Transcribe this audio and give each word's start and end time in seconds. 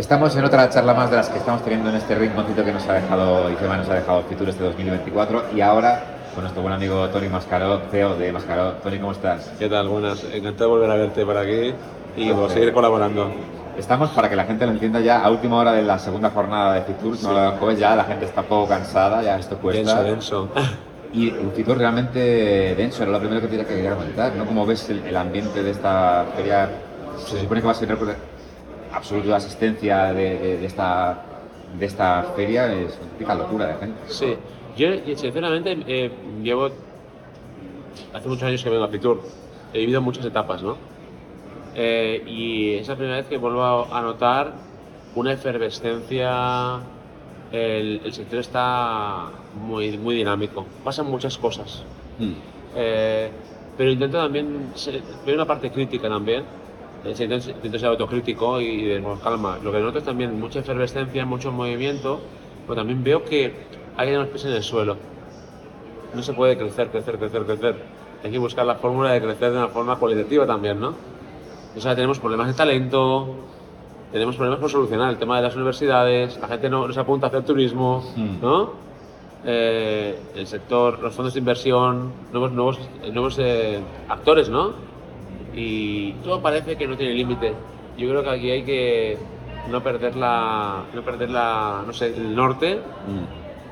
Estamos 0.00 0.34
en 0.34 0.42
otra 0.46 0.66
charla 0.70 0.94
más 0.94 1.10
de 1.10 1.16
las 1.18 1.28
que 1.28 1.36
estamos 1.36 1.62
teniendo 1.62 1.90
en 1.90 1.96
este 1.96 2.14
rinconcito 2.14 2.64
que 2.64 2.72
nos 2.72 2.88
ha 2.88 2.94
dejado, 2.94 3.50
IFEMA 3.50 3.76
nos 3.76 3.88
ha 3.90 3.96
dejado 3.96 4.22
Fitur 4.22 4.48
este 4.48 4.64
2024 4.64 5.50
y 5.54 5.60
ahora 5.60 6.02
con 6.34 6.42
nuestro 6.42 6.62
buen 6.62 6.72
amigo 6.72 7.06
Tony 7.10 7.28
Mascaró, 7.28 7.82
CEO 7.90 8.16
de 8.16 8.32
Mascaró. 8.32 8.72
Tony, 8.82 8.98
¿cómo 8.98 9.12
estás? 9.12 9.52
¿Qué 9.58 9.68
tal? 9.68 9.88
Buenas. 9.88 10.24
Encantado 10.24 10.70
de 10.70 10.76
volver 10.76 10.90
a 10.90 10.94
verte 10.94 11.26
por 11.26 11.36
aquí 11.36 11.74
y 12.16 12.32
por 12.32 12.50
seguir 12.50 12.72
colaborando. 12.72 13.30
Estamos, 13.76 14.08
para 14.12 14.30
que 14.30 14.36
la 14.36 14.44
gente 14.44 14.64
lo 14.64 14.72
entienda 14.72 15.00
ya, 15.00 15.20
a 15.20 15.30
última 15.30 15.58
hora 15.58 15.72
de 15.72 15.82
la 15.82 15.98
segunda 15.98 16.30
jornada 16.30 16.76
de 16.76 16.80
Fitur, 16.80 17.22
no 17.22 17.34
lo 17.34 17.52
jueves 17.58 17.78
ya 17.78 17.94
la 17.94 18.04
gente 18.04 18.24
está 18.24 18.40
un 18.40 18.46
poco 18.46 18.68
cansada, 18.68 19.22
ya 19.22 19.38
esto 19.38 19.58
cuesta. 19.58 20.02
Denso, 20.02 20.46
denso. 20.46 20.48
Y 21.12 21.28
un 21.28 21.52
Fitur 21.52 21.76
realmente 21.76 22.74
denso, 22.74 23.02
era 23.02 23.12
lo 23.12 23.18
primero 23.18 23.42
que 23.42 23.48
quería 23.48 23.94
comentar, 23.94 24.32
¿no? 24.34 24.46
¿Cómo 24.46 24.64
ves 24.64 24.88
el, 24.88 25.04
el 25.04 25.16
ambiente 25.16 25.62
de 25.62 25.72
esta 25.72 26.24
feria? 26.36 26.70
Se 27.26 27.38
supone 27.40 27.60
que 27.60 27.66
va 27.66 27.72
a 27.72 27.76
ser 27.76 27.88
de 29.24 29.34
asistencia 29.34 30.12
de, 30.12 30.38
de- 30.38 30.56
de 30.58 30.66
esta, 30.66 31.22
de 31.78 31.86
esta 31.86 32.22
feria, 32.36 32.72
es 32.72 32.98
una 33.20 33.34
locura 33.34 33.66
de 33.68 33.74
gente. 33.74 34.00
Sí, 34.08 34.36
yo 34.76 34.88
sinceramente 35.16 35.78
eh, 35.86 36.10
llevo 36.42 36.70
hace 38.12 38.28
muchos 38.28 38.42
años 38.44 38.62
que 38.62 38.70
vengo 38.70 38.84
a 38.84 38.88
Fitur. 38.88 39.22
He 39.72 39.78
vivido 39.78 40.00
muchas 40.00 40.24
etapas, 40.24 40.62
¿no? 40.62 40.76
Eh, 41.74 42.22
y 42.26 42.74
es 42.74 42.88
la 42.88 42.96
primera 42.96 43.16
vez 43.18 43.26
que 43.26 43.36
vuelvo 43.38 43.62
a, 43.92 44.00
notar 44.02 44.52
una 45.14 45.32
efervescencia. 45.32 46.80
El, 47.52 48.00
el 48.04 48.12
sector 48.12 48.38
está 48.40 49.28
muy, 49.60 49.96
muy 49.98 50.14
dinámico. 50.16 50.66
Pasan 50.84 51.06
muchas 51.06 51.36
cosas. 51.38 51.82
Mm. 52.18 52.32
Eh, 52.76 53.30
pero 53.76 53.90
intento 53.90 54.18
también 54.18 54.72
ver 55.24 55.34
una 55.34 55.46
parte 55.46 55.70
crítica 55.70 56.08
también. 56.08 56.44
Eh, 57.04 57.14
sí, 57.14 57.24
Intento, 57.24 57.50
intento 57.50 57.78
ser 57.78 57.88
autocrítico 57.88 58.60
y 58.60 58.84
de 58.84 59.02
con 59.02 59.18
calma. 59.18 59.58
Lo 59.62 59.72
que 59.72 59.80
noto 59.80 59.98
es 59.98 60.04
también 60.04 60.38
mucha 60.38 60.60
efervescencia, 60.60 61.24
mucho 61.24 61.50
movimiento, 61.52 62.20
pero 62.66 62.76
también 62.76 63.02
veo 63.02 63.24
que 63.24 63.54
hay 63.96 64.14
unos 64.14 64.28
pies 64.28 64.44
en 64.44 64.52
el 64.52 64.62
suelo. 64.62 64.96
No 66.14 66.22
se 66.22 66.32
puede 66.32 66.56
crecer, 66.58 66.88
crecer, 66.88 67.18
crecer, 67.18 67.44
crecer. 67.44 67.76
Hay 68.22 68.30
que 68.30 68.38
buscar 68.38 68.66
la 68.66 68.74
fórmula 68.74 69.12
de 69.12 69.20
crecer 69.22 69.52
de 69.52 69.58
una 69.58 69.68
forma 69.68 69.96
cualitativa 69.96 70.46
también, 70.46 70.78
¿no? 70.78 70.94
O 71.76 71.80
sea, 71.80 71.94
tenemos 71.94 72.18
problemas 72.18 72.48
de 72.48 72.54
talento, 72.54 73.34
tenemos 74.12 74.36
problemas 74.36 74.60
por 74.60 74.68
solucionar, 74.70 75.10
el 75.10 75.18
tema 75.18 75.36
de 75.36 75.42
las 75.42 75.54
universidades, 75.54 76.38
la 76.38 76.48
gente 76.48 76.68
no, 76.68 76.86
no 76.86 76.92
se 76.92 77.00
apunta 77.00 77.26
a 77.26 77.28
hacer 77.28 77.44
turismo, 77.44 78.04
Mm. 78.16 78.40
¿no? 78.42 78.72
Eh, 79.44 80.18
el 80.34 80.46
sector, 80.46 80.98
los 80.98 81.14
fondos 81.14 81.32
de 81.32 81.38
inversión, 81.40 82.12
nuevos, 82.32 82.52
nuevos, 82.52 82.78
nuevos 83.10 83.38
eh, 83.38 83.80
actores, 84.08 84.50
¿no? 84.50 84.72
Y 85.54 86.12
todo 86.24 86.40
parece 86.40 86.76
que 86.76 86.86
no 86.86 86.96
tiene 86.96 87.14
límite. 87.14 87.52
Yo 87.98 88.08
creo 88.08 88.22
que 88.22 88.30
aquí 88.30 88.50
hay 88.50 88.62
que 88.62 89.18
no 89.70 89.82
perder 89.82 90.16
la, 90.16 90.84
no 90.94 91.02
perder 91.02 91.30
la, 91.30 91.82
no 91.86 91.92
sé, 91.92 92.06
el 92.08 92.34
norte, 92.34 92.76
Mm. 92.76 93.24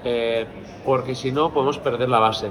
eh, 0.04 0.46
porque 0.84 1.14
si 1.14 1.32
no 1.32 1.50
podemos 1.50 1.78
perder 1.78 2.08
la 2.08 2.18
base. 2.18 2.48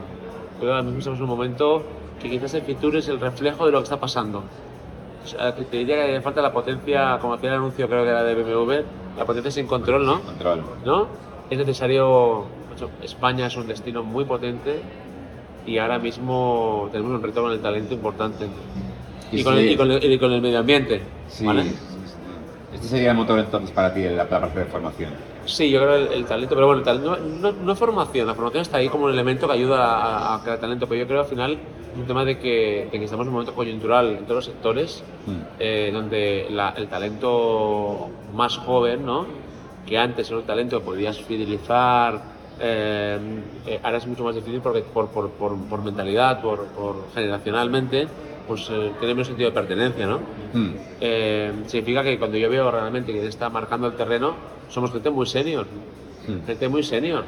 Pero 0.59 0.72
ahora 0.72 0.84
mismo 0.84 1.00
estamos 1.00 1.19
en 1.19 1.23
un 1.23 1.30
momento 1.30 1.84
que 2.22 2.30
quizás 2.30 2.53
el 2.56 2.64
Fitur 2.64 2.95
es 2.95 3.08
el 3.09 3.19
reflejo 3.19 3.66
de 3.66 3.72
lo 3.72 3.80
que 3.80 3.84
está 3.84 4.00
pasando. 4.00 4.44
O 5.23 5.28
sea, 5.28 5.53
que 5.53 5.64
te 5.66 5.78
diría 5.78 6.06
que 6.06 6.14
le 6.14 6.22
falta 6.22 6.41
la 6.41 6.52
potencia, 6.53 7.17
como 7.19 7.34
hacía 7.34 7.50
el 7.50 7.56
anuncio 7.58 7.88
creo 7.88 8.03
que 8.03 8.09
era 8.09 8.23
de 8.23 8.34
BMW, 8.36 8.73
la 9.17 9.25
potencia 9.25 9.52
sin 9.52 9.67
control, 9.67 10.06
¿no? 10.06 10.22
Control. 10.22 10.64
¿no? 10.86 11.08
Es 11.50 11.58
necesario, 11.58 12.45
España 13.03 13.47
es 13.47 13.58
un 13.58 13.67
destino 13.67 14.03
muy 14.03 14.25
potente 14.25 14.81
y 15.66 15.78
ahora 15.78 16.00
mismo 16.00 16.88
tenemos 16.91 17.12
un 17.14 17.22
reto 17.22 17.41
con 17.44 17.52
el 17.52 17.59
talento 17.59 17.94
importante. 17.94 18.47
Y, 19.31 19.39
Y 19.39 19.44
con, 19.44 19.58
el, 19.58 19.72
y, 19.72 19.75
con 19.75 19.92
el, 19.92 20.11
y 20.11 20.17
con 20.20 20.31
el 20.31 20.42
medio 20.42 20.59
ambiente. 20.59 21.02
Sí, 21.28 21.45
¿vale? 21.45 21.64
Este 22.73 22.88
sería 22.88 23.11
el 23.11 23.17
motor 23.17 23.39
entonces 23.39 23.72
para 23.72 23.94
ti, 23.94 24.03
la, 24.03 24.11
la 24.11 24.25
parte 24.30 24.59
de 24.59 24.66
formación. 24.66 25.11
Sí, 25.45 25.69
yo 25.69 25.80
creo 25.81 25.95
el, 25.95 26.08
el 26.14 26.25
talento, 26.25 26.56
pero 26.56 26.67
bueno, 26.67 26.84
talento, 26.84 27.17
no, 27.17 27.52
no, 27.52 27.58
no 27.64 27.75
formación, 27.75 28.28
la 28.28 28.34
formación 28.36 28.61
está 28.64 28.78
ahí 28.78 28.89
como 28.89 29.06
un 29.06 29.11
elemento 29.14 29.47
que 29.47 29.53
ayuda 29.53 29.97
a, 29.97 30.36
a 30.36 30.44
crear 30.44 30.59
talento, 30.59 30.88
pero 30.88 31.00
yo 31.02 31.08
creo 31.08 31.22
al 31.22 31.25
final 31.28 31.53
es 31.53 31.97
un 31.97 32.06
tema 32.06 32.25
de 32.25 32.38
que, 32.38 32.90
de 32.91 33.00
que 33.00 33.06
estamos 33.06 33.24
en 33.24 33.29
un 33.29 33.34
momento 33.34 33.53
coyuntural 33.56 34.07
en 34.09 34.24
todos 34.24 34.35
los 34.35 34.46
sectores, 34.46 35.03
Mm. 35.25 35.31
eh, 35.59 35.90
donde 35.94 36.47
la- 36.50 36.74
el 36.78 36.88
talento 36.88 38.09
más 38.34 38.57
joven, 38.57 39.06
¿no? 39.06 39.25
que 39.85 39.97
antes 39.97 40.28
era 40.30 40.40
un 40.40 40.44
talento 40.46 40.80
que 40.80 40.85
podías 40.85 41.18
fidelizar, 41.19 42.22
eh, 42.59 43.18
eh, 43.66 43.80
ahora 43.84 43.97
es 44.00 44.06
mucho 44.07 44.24
más 44.25 44.35
difícil 44.35 44.59
porque 44.59 44.81
por, 44.81 45.07
por, 45.09 45.30
por, 45.31 45.56
por 45.57 45.81
mentalidad, 45.81 46.41
por, 46.41 46.66
por 46.68 47.07
generacionalmente, 47.13 48.07
pues 48.47 48.68
eh, 48.72 48.91
tiene 49.00 49.13
menos 49.13 49.28
sentido 49.28 49.50
de 49.50 49.53
pertenencia, 49.53 50.06
¿no? 50.08 50.19
Mm. 50.53 50.69
Eh, 51.02 51.52
significa 51.68 52.03
que 52.03 52.18
cuando 52.18 52.38
yo 52.38 52.50
veo 52.50 52.72
realmente 52.72 53.12
que 53.12 53.25
está 53.28 53.50
marcando 53.50 53.88
el 53.88 53.94
terreno, 53.94 54.35
somos 54.69 54.91
gente 54.91 55.09
muy 55.09 55.25
senior, 55.25 55.66
Mm. 56.28 56.46
gente 56.46 56.68
muy 56.68 56.84
senior. 56.84 57.24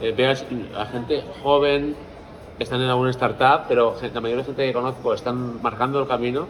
Eh, 0.00 0.14
veo 0.16 0.32
a 0.78 0.86
gente 0.86 1.22
joven 1.42 1.94
que 2.56 2.64
están 2.64 2.80
en 2.80 2.88
alguna 2.88 3.10
startup, 3.10 3.66
pero 3.68 3.96
la 4.00 4.20
mayoría 4.20 4.42
de 4.42 4.44
gente 4.44 4.66
que 4.66 4.72
conozco 4.72 5.14
están 5.14 5.60
marcando 5.62 6.00
el 6.00 6.06
camino, 6.06 6.46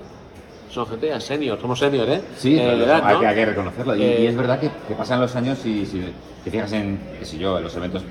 son 0.71 0.87
gente 0.87 1.09
ya 1.09 1.19
senior, 1.21 1.59
somos 1.61 1.79
senior, 1.79 2.09
¿eh? 2.09 2.23
Sí, 2.37 2.59
Eh, 2.59 2.63
de 2.77 2.85
edad, 2.85 3.03
hay, 3.05 3.15
¿no? 3.15 3.21
que, 3.21 3.27
hay 3.27 3.35
que 3.35 3.47
reconocerlo. 3.47 3.97
Y, 3.97 4.03
Eh, 4.03 4.21
y 4.23 4.27
es 4.27 4.37
verdad 4.37 4.61
que, 4.61 4.71
que 4.87 4.95
pasan 4.95 5.21
los 5.21 5.35
años 5.37 5.65
y 5.67 5.85
si 5.87 6.03
te 6.45 6.51
fijas 6.51 6.73
en, 6.73 6.99
qué 7.19 7.25
sé 7.25 7.39
yo, 7.39 7.57
en 7.59 7.65
los 7.65 7.75
eventos 7.77 8.05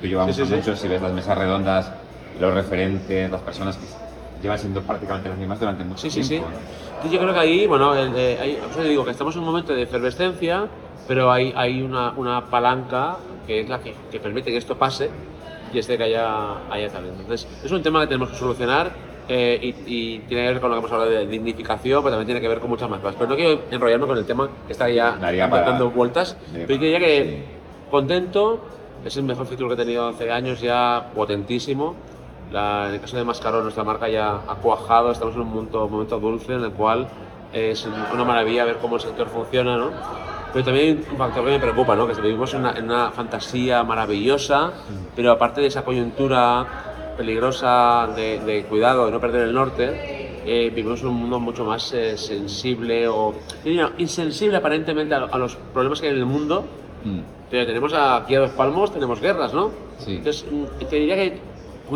que 0.00 0.08
llevamos 0.08 0.34
Sí, 0.34 0.42
sí, 0.42 0.48
sí. 0.48 0.56
muchos, 0.56 0.78
si 0.80 0.88
ves 0.88 1.00
las 1.00 1.12
mesas 1.12 1.38
redondas, 1.38 1.90
los 2.40 2.52
referentes, 2.54 3.30
las 3.30 3.40
personas 3.42 3.76
que 3.76 3.86
llevan 4.42 4.58
siendo 4.58 4.82
prácticamente 4.82 5.28
las 5.28 5.38
mismas 5.38 5.60
durante 5.60 5.84
mucho 5.84 6.00
Sí, 6.02 6.10
sí, 6.10 6.22
sí. 6.22 6.28
tiempo. 6.30 6.48
Entonces 6.88 7.12
yo 7.12 7.18
creo 7.20 7.32
que 7.34 7.40
ahí, 7.40 7.66
bueno, 7.66 7.94
el, 7.94 8.12
eh, 8.16 8.38
hay- 8.40 8.54
por 8.56 8.70
eso 8.70 8.82
digo 8.82 9.04
que 9.04 9.10
estamos 9.12 9.34
en 9.34 9.40
un 9.40 9.46
momento 9.46 9.72
de 9.72 9.82
efervescencia, 9.82 10.66
pero 11.08 11.30
hay, 11.32 11.52
hay 11.56 11.82
una, 11.82 12.10
una 12.16 12.44
palanca 12.46 13.16
que 13.46 13.60
es 13.60 13.68
la 13.68 13.80
que, 13.80 13.94
que 14.10 14.20
permite 14.20 14.50
que 14.50 14.56
esto 14.56 14.76
pase 14.76 15.10
y 15.72 15.78
es 15.78 15.86
de 15.86 15.96
que 15.96 16.04
haya, 16.04 16.68
haya 16.70 16.88
talento. 16.90 17.20
Entonces, 17.22 17.48
es 17.64 17.70
un 17.72 17.82
tema 17.82 18.00
que 18.02 18.06
tenemos 18.08 18.30
que 18.30 18.36
solucionar 18.36 18.90
eh, 19.28 19.58
y, 19.62 19.68
y 19.86 20.18
tiene 20.20 20.42
que 20.44 20.52
ver 20.52 20.60
con 20.60 20.70
lo 20.70 20.76
que 20.76 20.78
hemos 20.80 20.92
hablado 20.92 21.10
de 21.10 21.26
dignificación, 21.26 22.02
pero 22.02 22.10
también 22.16 22.26
tiene 22.26 22.40
que 22.40 22.48
ver 22.48 22.60
con 22.60 22.68
muchas 22.70 22.88
más 22.90 23.00
cosas. 23.00 23.16
Pero 23.18 23.30
no 23.30 23.36
quiero 23.36 23.62
enrollarme 23.70 24.06
con 24.06 24.18
el 24.18 24.24
tema 24.26 24.48
que 24.66 24.72
está 24.72 24.88
ya 24.90 25.16
dando 25.66 25.90
vueltas, 25.90 26.36
Daría 26.52 26.66
pero 26.66 26.78
diría 26.80 26.98
que 26.98 27.24
sí. 27.48 27.90
contento, 27.90 28.60
es 29.04 29.16
el 29.16 29.22
mejor 29.24 29.46
feature 29.46 29.68
que 29.68 29.74
he 29.74 29.84
tenido 29.84 30.08
hace 30.08 30.30
años 30.30 30.60
ya, 30.60 31.10
potentísimo. 31.14 31.94
La- 32.52 32.88
en 32.88 32.94
el 32.94 33.00
caso 33.00 33.16
de 33.16 33.24
Mascarón, 33.24 33.62
nuestra 33.62 33.82
marca 33.84 34.08
ya 34.08 34.34
ha 34.46 34.54
cuajado, 34.56 35.10
estamos 35.10 35.34
en 35.34 35.40
un 35.42 35.48
momento, 35.50 35.88
momento 35.88 36.18
dulce 36.20 36.52
en 36.54 36.64
el 36.64 36.72
cual 36.72 37.08
es 37.52 37.86
una 38.12 38.24
maravilla 38.24 38.64
ver 38.64 38.76
cómo 38.78 38.96
el 38.96 39.02
sector 39.02 39.28
funciona, 39.28 39.76
¿no? 39.76 39.90
Pero 40.52 40.64
también 40.66 40.86
hay 41.06 41.12
un 41.12 41.16
factor 41.18 41.44
que 41.44 41.50
me 41.50 41.58
preocupa, 41.58 41.96
¿no? 41.96 42.06
Que 42.06 42.14
vivimos 42.20 42.52
en 42.54 42.60
una, 42.60 42.72
en 42.72 42.84
una 42.84 43.10
fantasía 43.10 43.82
maravillosa, 43.84 44.70
pero 45.16 45.32
aparte 45.32 45.60
de 45.62 45.68
esa 45.68 45.82
coyuntura 45.84 46.66
peligrosa 47.16 48.08
de, 48.14 48.40
de 48.40 48.64
cuidado, 48.64 49.06
de 49.06 49.12
no 49.12 49.20
perder 49.20 49.48
el 49.48 49.54
norte, 49.54 50.40
eh, 50.44 50.70
vivimos 50.74 51.00
en 51.02 51.08
un 51.08 51.14
mundo 51.14 51.38
mucho 51.40 51.64
más 51.64 51.92
eh, 51.94 52.16
sensible 52.18 53.06
o 53.08 53.34
diría, 53.64 53.92
insensible 53.98 54.56
aparentemente 54.56 55.14
a, 55.14 55.24
a 55.24 55.38
los 55.38 55.56
problemas 55.72 56.00
que 56.00 56.08
hay 56.08 56.12
en 56.14 56.18
el 56.20 56.26
mundo, 56.26 56.64
Mm. 57.04 57.18
pero 57.50 57.66
tenemos 57.66 57.92
aquí 57.94 58.36
a 58.36 58.40
dos 58.42 58.50
palmos, 58.52 58.92
tenemos 58.92 59.20
guerras, 59.20 59.52
¿no? 59.52 59.70
Sí. 59.98 60.18
Entonces, 60.18 60.46
mm, 60.48 60.84
te 60.88 60.94
diría 60.96 61.16
que 61.16 61.40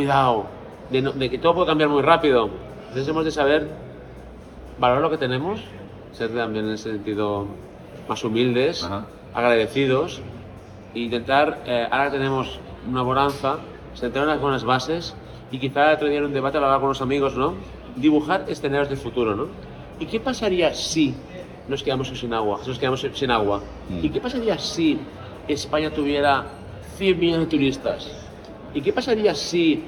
cuidado, 0.06 0.44
de, 0.90 1.00
no- 1.00 1.12
de 1.12 1.30
que 1.30 1.38
todo 1.38 1.54
puede 1.54 1.66
cambiar 1.68 1.88
muy 1.88 2.02
rápido. 2.02 2.50
Entonces, 2.88 3.08
hemos 3.08 3.24
de 3.24 3.30
saber 3.30 3.66
valorar 4.78 5.02
lo 5.02 5.08
que 5.10 5.16
tenemos, 5.16 5.60
ser 6.12 6.28
también 6.34 6.66
en 6.66 6.72
ese 6.74 6.92
sentido 6.92 7.46
más 8.06 8.22
humildes, 8.22 8.84
Ajá. 8.84 9.06
agradecidos, 9.34 10.20
e 10.94 10.98
intentar, 11.00 11.62
eh, 11.66 11.88
ahora 11.90 12.10
que 12.10 12.18
tenemos 12.18 12.60
una 12.86 13.00
bonanza, 13.00 13.56
sentar 13.94 14.24
unas 14.24 14.38
buenas 14.38 14.64
bases 14.64 15.14
y 15.50 15.58
quizá 15.58 15.92
otro 15.94 16.08
día 16.08 16.18
en 16.18 16.26
un 16.26 16.34
debate 16.34 16.58
hablar 16.58 16.74
con 16.76 16.84
unos 16.90 17.00
amigos, 17.00 17.34
¿no? 17.36 17.54
Dibujar 17.96 18.44
escenarios 18.48 18.90
del 18.90 18.98
futuro, 18.98 19.34
¿no? 19.34 19.46
¿Y 19.98 20.04
qué 20.04 20.20
pasaría 20.20 20.74
si 20.74 21.14
nos 21.68 21.82
quedamos 21.82 22.08
sin 22.08 22.34
agua? 22.34 22.60
Nos 22.66 22.78
quedamos 22.78 23.00
sin 23.14 23.30
agua. 23.30 23.62
Mm. 23.88 24.04
¿Y 24.04 24.10
qué 24.10 24.20
pasaría 24.20 24.58
si 24.58 24.98
España 25.48 25.90
tuviera 25.90 26.44
100 26.98 27.18
millones 27.18 27.46
de 27.46 27.50
turistas? 27.50 28.10
¿Y 28.74 28.82
qué 28.82 28.92
pasaría 28.92 29.34
si 29.34 29.82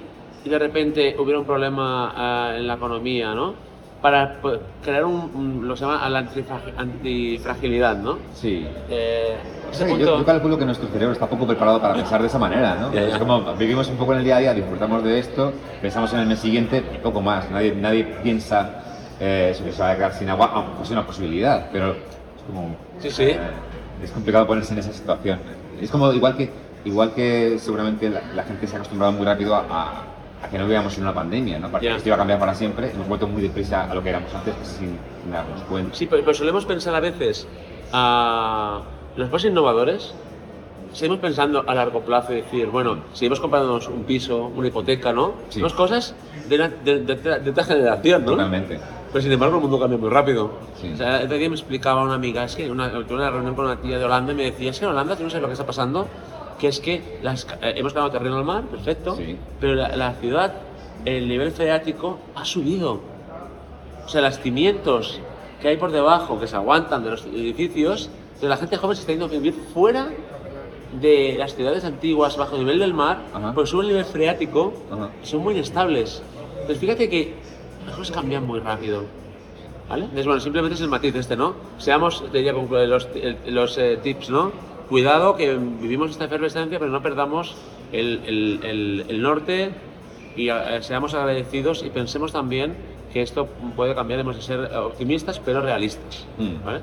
de 0.48 0.58
repente 0.58 1.16
hubiera 1.18 1.38
un 1.38 1.46
problema 1.46 2.12
ah, 2.16 2.52
en 2.56 2.66
la 2.66 2.74
economía, 2.74 3.34
¿no? 3.34 3.54
Para 4.02 4.38
pues, 4.40 4.60
crear 4.84 5.04
un, 5.04 5.30
un- 5.34 5.66
lo 5.68 5.74
que 5.74 5.80
se 5.80 5.84
llama 5.86 6.08
la 6.08 6.22
antifragi- 6.24 6.72
antifragilidad, 6.76 7.96
¿no? 7.96 8.18
Sí. 8.34 8.66
Eh, 8.88 9.36
O 9.66 9.70
ese 9.70 9.78
sea 9.78 9.86
que 9.86 9.92
punto- 9.94 10.06
yo, 10.12 10.18
yo 10.20 10.24
calculo 10.24 10.56
que 10.58 10.64
nuestro 10.64 10.88
cerebro 10.88 11.12
está 11.12 11.26
poco 11.26 11.46
preparado 11.46 11.80
para 11.80 11.94
pensar 11.94 12.20
de 12.20 12.28
esa 12.28 12.38
manera, 12.38 12.76
¿no? 12.80 12.92
Ya, 12.92 13.02
ya. 13.02 13.08
Es 13.08 13.18
como 13.18 13.40
vivimos 13.56 13.88
un 13.88 13.96
poco 13.96 14.12
en 14.12 14.18
el 14.18 14.24
día 14.24 14.36
a 14.36 14.40
día, 14.40 14.54
disfrutamos 14.54 15.02
de 15.02 15.18
esto, 15.18 15.52
pensamos 15.82 16.12
en 16.12 16.20
el 16.20 16.26
mes 16.26 16.38
siguiente 16.38 16.80
poco 17.02 17.20
más. 17.20 17.50
Nadie, 17.50 17.74
nadie 17.74 18.04
piensa 18.22 18.82
eh, 19.20 19.52
que 19.64 19.72
se 19.72 19.82
va 19.82 19.90
a 19.90 19.96
quedar 19.96 20.12
sin 20.12 20.28
agua, 20.30 20.50
aunque 20.54 20.82
es 20.84 20.90
una 20.90 21.04
posibilidad, 21.04 21.68
pero 21.72 21.90
es 21.92 22.42
como... 22.46 22.76
Sí, 23.00 23.10
sí. 23.10 23.22
eh, 23.24 23.38
es 24.04 24.12
complicado 24.12 24.46
ponerse 24.46 24.74
en 24.74 24.78
esa 24.78 24.92
situación. 24.92 25.40
Es 25.80 25.90
como 25.90 26.12
igual 26.12 26.36
que, 26.36 26.50
igual 26.84 27.12
que 27.14 27.58
seguramente 27.58 28.08
la, 28.10 28.20
la 28.34 28.44
gente 28.44 28.66
se 28.68 28.74
ha 28.74 28.78
acostumbrado 28.78 29.12
muy 29.12 29.26
rápido 29.26 29.56
a, 29.56 30.04
a- 30.42 30.48
que 30.48 30.58
no 30.58 30.64
vivíamos 30.64 30.96
en 30.96 31.02
una 31.04 31.14
pandemia, 31.14 31.58
¿no? 31.58 31.68
Para 31.70 31.82
Ya. 31.82 31.90
que 31.92 31.96
esto 31.98 32.08
iba 32.08 32.16
a 32.16 32.18
cambiar 32.18 32.38
para 32.38 32.54
siempre, 32.54 32.90
hemos 32.90 33.08
vuelto 33.08 33.26
muy 33.28 33.42
deprisa 33.42 33.90
a 33.90 33.94
lo 33.94 34.02
que 34.02 34.10
éramos 34.10 34.34
antes 34.34 34.54
sin, 34.62 34.98
darnos 35.30 35.60
cuenta. 35.62 35.94
Sí, 35.94 36.06
pero, 36.06 36.22
pero 36.24 36.34
solemos 36.34 36.64
pensar 36.64 36.94
a 36.94 37.00
veces 37.00 37.46
a 37.92 38.80
los 39.16 39.30
más 39.30 39.44
innovadores, 39.44 40.14
seguimos 40.92 41.18
pensando 41.20 41.64
a 41.66 41.74
largo 41.74 42.00
plazo 42.00 42.32
y 42.32 42.36
decir, 42.36 42.66
bueno, 42.68 42.98
seguimos 43.12 43.40
comprándonos 43.40 43.88
un 43.88 44.04
piso, 44.04 44.50
una 44.54 44.68
hipoteca, 44.68 45.12
¿no? 45.12 45.34
Sí. 45.48 45.60
Dos 45.60 45.74
cosas 45.74 46.14
de, 46.48 46.54
una- 46.56 46.68
de, 46.68 47.00
de- 47.00 47.40
de 47.40 47.50
otra 47.50 47.64
generación, 47.64 48.24
¿no? 48.24 48.32
Totalmente. 48.32 48.78
Pero 49.12 49.22
sin 49.22 49.32
embargo 49.32 49.56
el 49.56 49.62
mundo 49.62 49.80
cambia 49.80 49.98
muy 49.98 50.10
rápido. 50.10 50.50
Sí. 50.80 50.90
O 50.92 50.96
sea, 50.96 51.18
el 51.20 51.24
otro 51.26 51.36
día 51.38 51.48
me 51.48 51.54
explicaba 51.56 52.02
una 52.02 52.14
amiga, 52.14 52.44
es 52.44 52.54
que 52.56 52.70
una, 52.70 52.90
tuve 52.90 53.14
una 53.16 53.30
reunión 53.30 53.54
con 53.54 53.64
una 53.64 53.76
tía 53.76 53.98
de 53.98 54.04
Holanda 54.04 54.32
y 54.32 54.36
me 54.36 54.44
decía, 54.44 54.70
es 54.70 54.78
que 54.78 54.84
en 54.84 54.90
Holanda 54.92 55.16
tú 55.16 55.24
no 55.24 55.30
sabes 55.30 55.42
lo 55.42 55.48
que 55.48 55.52
está 55.54 55.66
pasando, 55.66 56.06
que 56.58 56.68
es 56.68 56.80
que 56.80 57.18
las, 57.22 57.46
eh, 57.62 57.74
hemos 57.76 57.94
ganado 57.94 58.10
terreno 58.12 58.36
al 58.38 58.44
mar, 58.44 58.64
perfecto, 58.64 59.16
Sí. 59.16 59.36
pero 59.60 59.74
la, 59.74 59.94
la 59.96 60.12
ciudad, 60.14 60.54
el 61.04 61.28
nivel 61.28 61.50
freático 61.52 62.18
ha 62.34 62.44
subido. 62.44 63.00
O 64.04 64.08
sea, 64.08 64.20
los 64.22 64.38
cimientos 64.40 65.20
que 65.60 65.68
hay 65.68 65.76
por 65.76 65.90
debajo, 65.92 66.38
que 66.40 66.46
se 66.46 66.56
aguantan 66.56 67.04
de 67.04 67.10
los 67.10 67.24
edificios, 67.26 68.10
de 68.40 68.48
la 68.48 68.56
gente 68.56 68.76
joven 68.76 68.96
se 68.96 69.00
está 69.02 69.12
yendo 69.12 69.26
a 69.26 69.28
vivir 69.28 69.52
fuera 69.74 70.08
de 71.00 71.36
las 71.38 71.54
ciudades 71.54 71.84
antiguas, 71.84 72.36
bajo 72.36 72.54
el 72.56 72.60
nivel 72.64 72.78
del 72.78 72.94
mar, 72.94 73.18
Ajá. 73.34 73.52
pues 73.52 73.68
sube 73.70 73.82
el 73.82 73.88
nivel 73.88 74.04
freático 74.04 74.72
Ajá. 74.90 75.10
son 75.22 75.40
muy 75.40 75.54
inestables. 75.54 76.22
Entonces 76.52 76.78
fíjate 76.78 77.08
que 77.10 77.34
las 77.86 77.96
cosas 77.96 78.14
cambian 78.14 78.46
muy 78.46 78.60
rápido. 78.60 79.02
¿Vale? 79.88 80.02
Entonces, 80.04 80.26
bueno, 80.26 80.40
simplemente 80.40 80.74
es 80.74 80.80
el 80.82 80.88
matiz 80.88 81.14
este, 81.14 81.34
¿no? 81.34 81.54
Seamos, 81.78 82.22
te 82.30 82.38
diría, 82.38 82.52
los, 82.52 83.08
los 83.46 83.78
eh, 83.78 83.98
tips, 84.02 84.28
¿no? 84.28 84.52
Cuidado 84.88 85.36
que 85.36 85.54
vivimos 85.56 86.10
esta 86.12 86.24
efervescencia, 86.24 86.78
pero 86.78 86.90
no 86.90 87.02
perdamos 87.02 87.54
el, 87.92 88.20
el- 88.26 88.60
el- 88.64 89.04
el 89.08 89.22
norte 89.22 89.70
y 90.36 90.48
eh, 90.48 90.54
seamos 90.80 91.14
agradecidos 91.14 91.82
y 91.84 91.90
pensemos 91.90 92.32
también 92.32 92.74
que 93.12 93.22
esto 93.22 93.46
puede 93.76 93.94
cambiar, 93.94 94.20
hemos 94.20 94.36
de 94.36 94.42
ser 94.42 94.60
optimistas, 94.76 95.38
pero 95.44 95.60
realistas. 95.60 96.26
Mm. 96.38 96.64
¿Vale? 96.64 96.80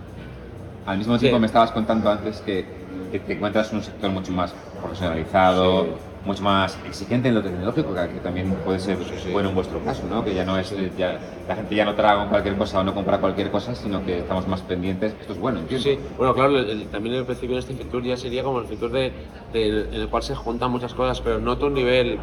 Al 0.86 0.98
mismo 1.00 1.18
tiempo 1.18 1.38
Sí. 1.38 1.42
me 1.42 1.48
estabas 1.48 1.72
contando 1.72 2.10
antes 2.12 2.42
que, 2.42 2.66
que 3.12 3.19
te 3.19 3.34
encuentras 3.34 3.72
en 3.72 3.78
un 3.78 3.84
sector 3.84 4.12
mucho 4.12 4.31
más 4.31 4.54
profesionalizado, 4.80 5.84
Sí. 5.86 5.90
Mucho 6.25 6.44
más 6.44 6.77
exigente 6.86 7.30
en 7.30 7.36
lo 7.36 7.44
tecnológico, 7.44 7.94
que 7.94 8.19
también 8.24 8.51
puede 8.66 8.80
ser 8.80 8.98
bueno 9.31 9.50
en 9.50 9.56
vuestro 9.56 9.80
caso, 9.80 10.04
¿no? 10.10 10.24
Que 10.25 10.33
ya 10.33 10.44
no 10.44 10.57
es, 10.57 10.74
ya, 10.98 11.19
la 11.48 11.56
gente 11.56 11.75
ya 11.75 11.86
no 11.86 11.94
traga 11.94 12.27
cualquier 12.27 12.56
cosa 12.57 12.80
o 12.80 12.83
no 12.83 12.94
compra 12.94 13.19
cualquier 13.19 13.51
cosa, 13.51 13.75
sino 13.75 14.04
que 14.06 14.19
estamos 14.19 14.48
más 14.48 14.62
pendientes. 14.62 15.13
Esto 15.22 15.33
es 15.33 15.39
bueno, 15.39 15.60
entiendo. 15.60 15.83
Sí, 15.83 16.00
bueno, 16.18 16.33
claro, 16.33 16.57
el- 16.57 16.69
el- 16.69 16.88
también 16.88 17.16
el 17.16 17.25
principio 17.25 17.56
de 17.56 17.60
este 17.62 17.74
Fitur 17.75 18.04
ya 18.04 18.18
sería 18.18 18.44
como 18.44 18.60
el 18.60 18.66
Fitur 18.66 18.92
de, 18.92 19.12
de- 19.54 19.81
en 19.81 19.94
el 20.01 20.07
cual 20.10 20.24
se 20.24 20.36
juntan 20.36 20.72
muchas 20.72 20.94
cosas, 20.94 21.22
pero 21.22 21.39
noto 21.39 21.68
un 21.68 21.74
nivel, 21.75 22.18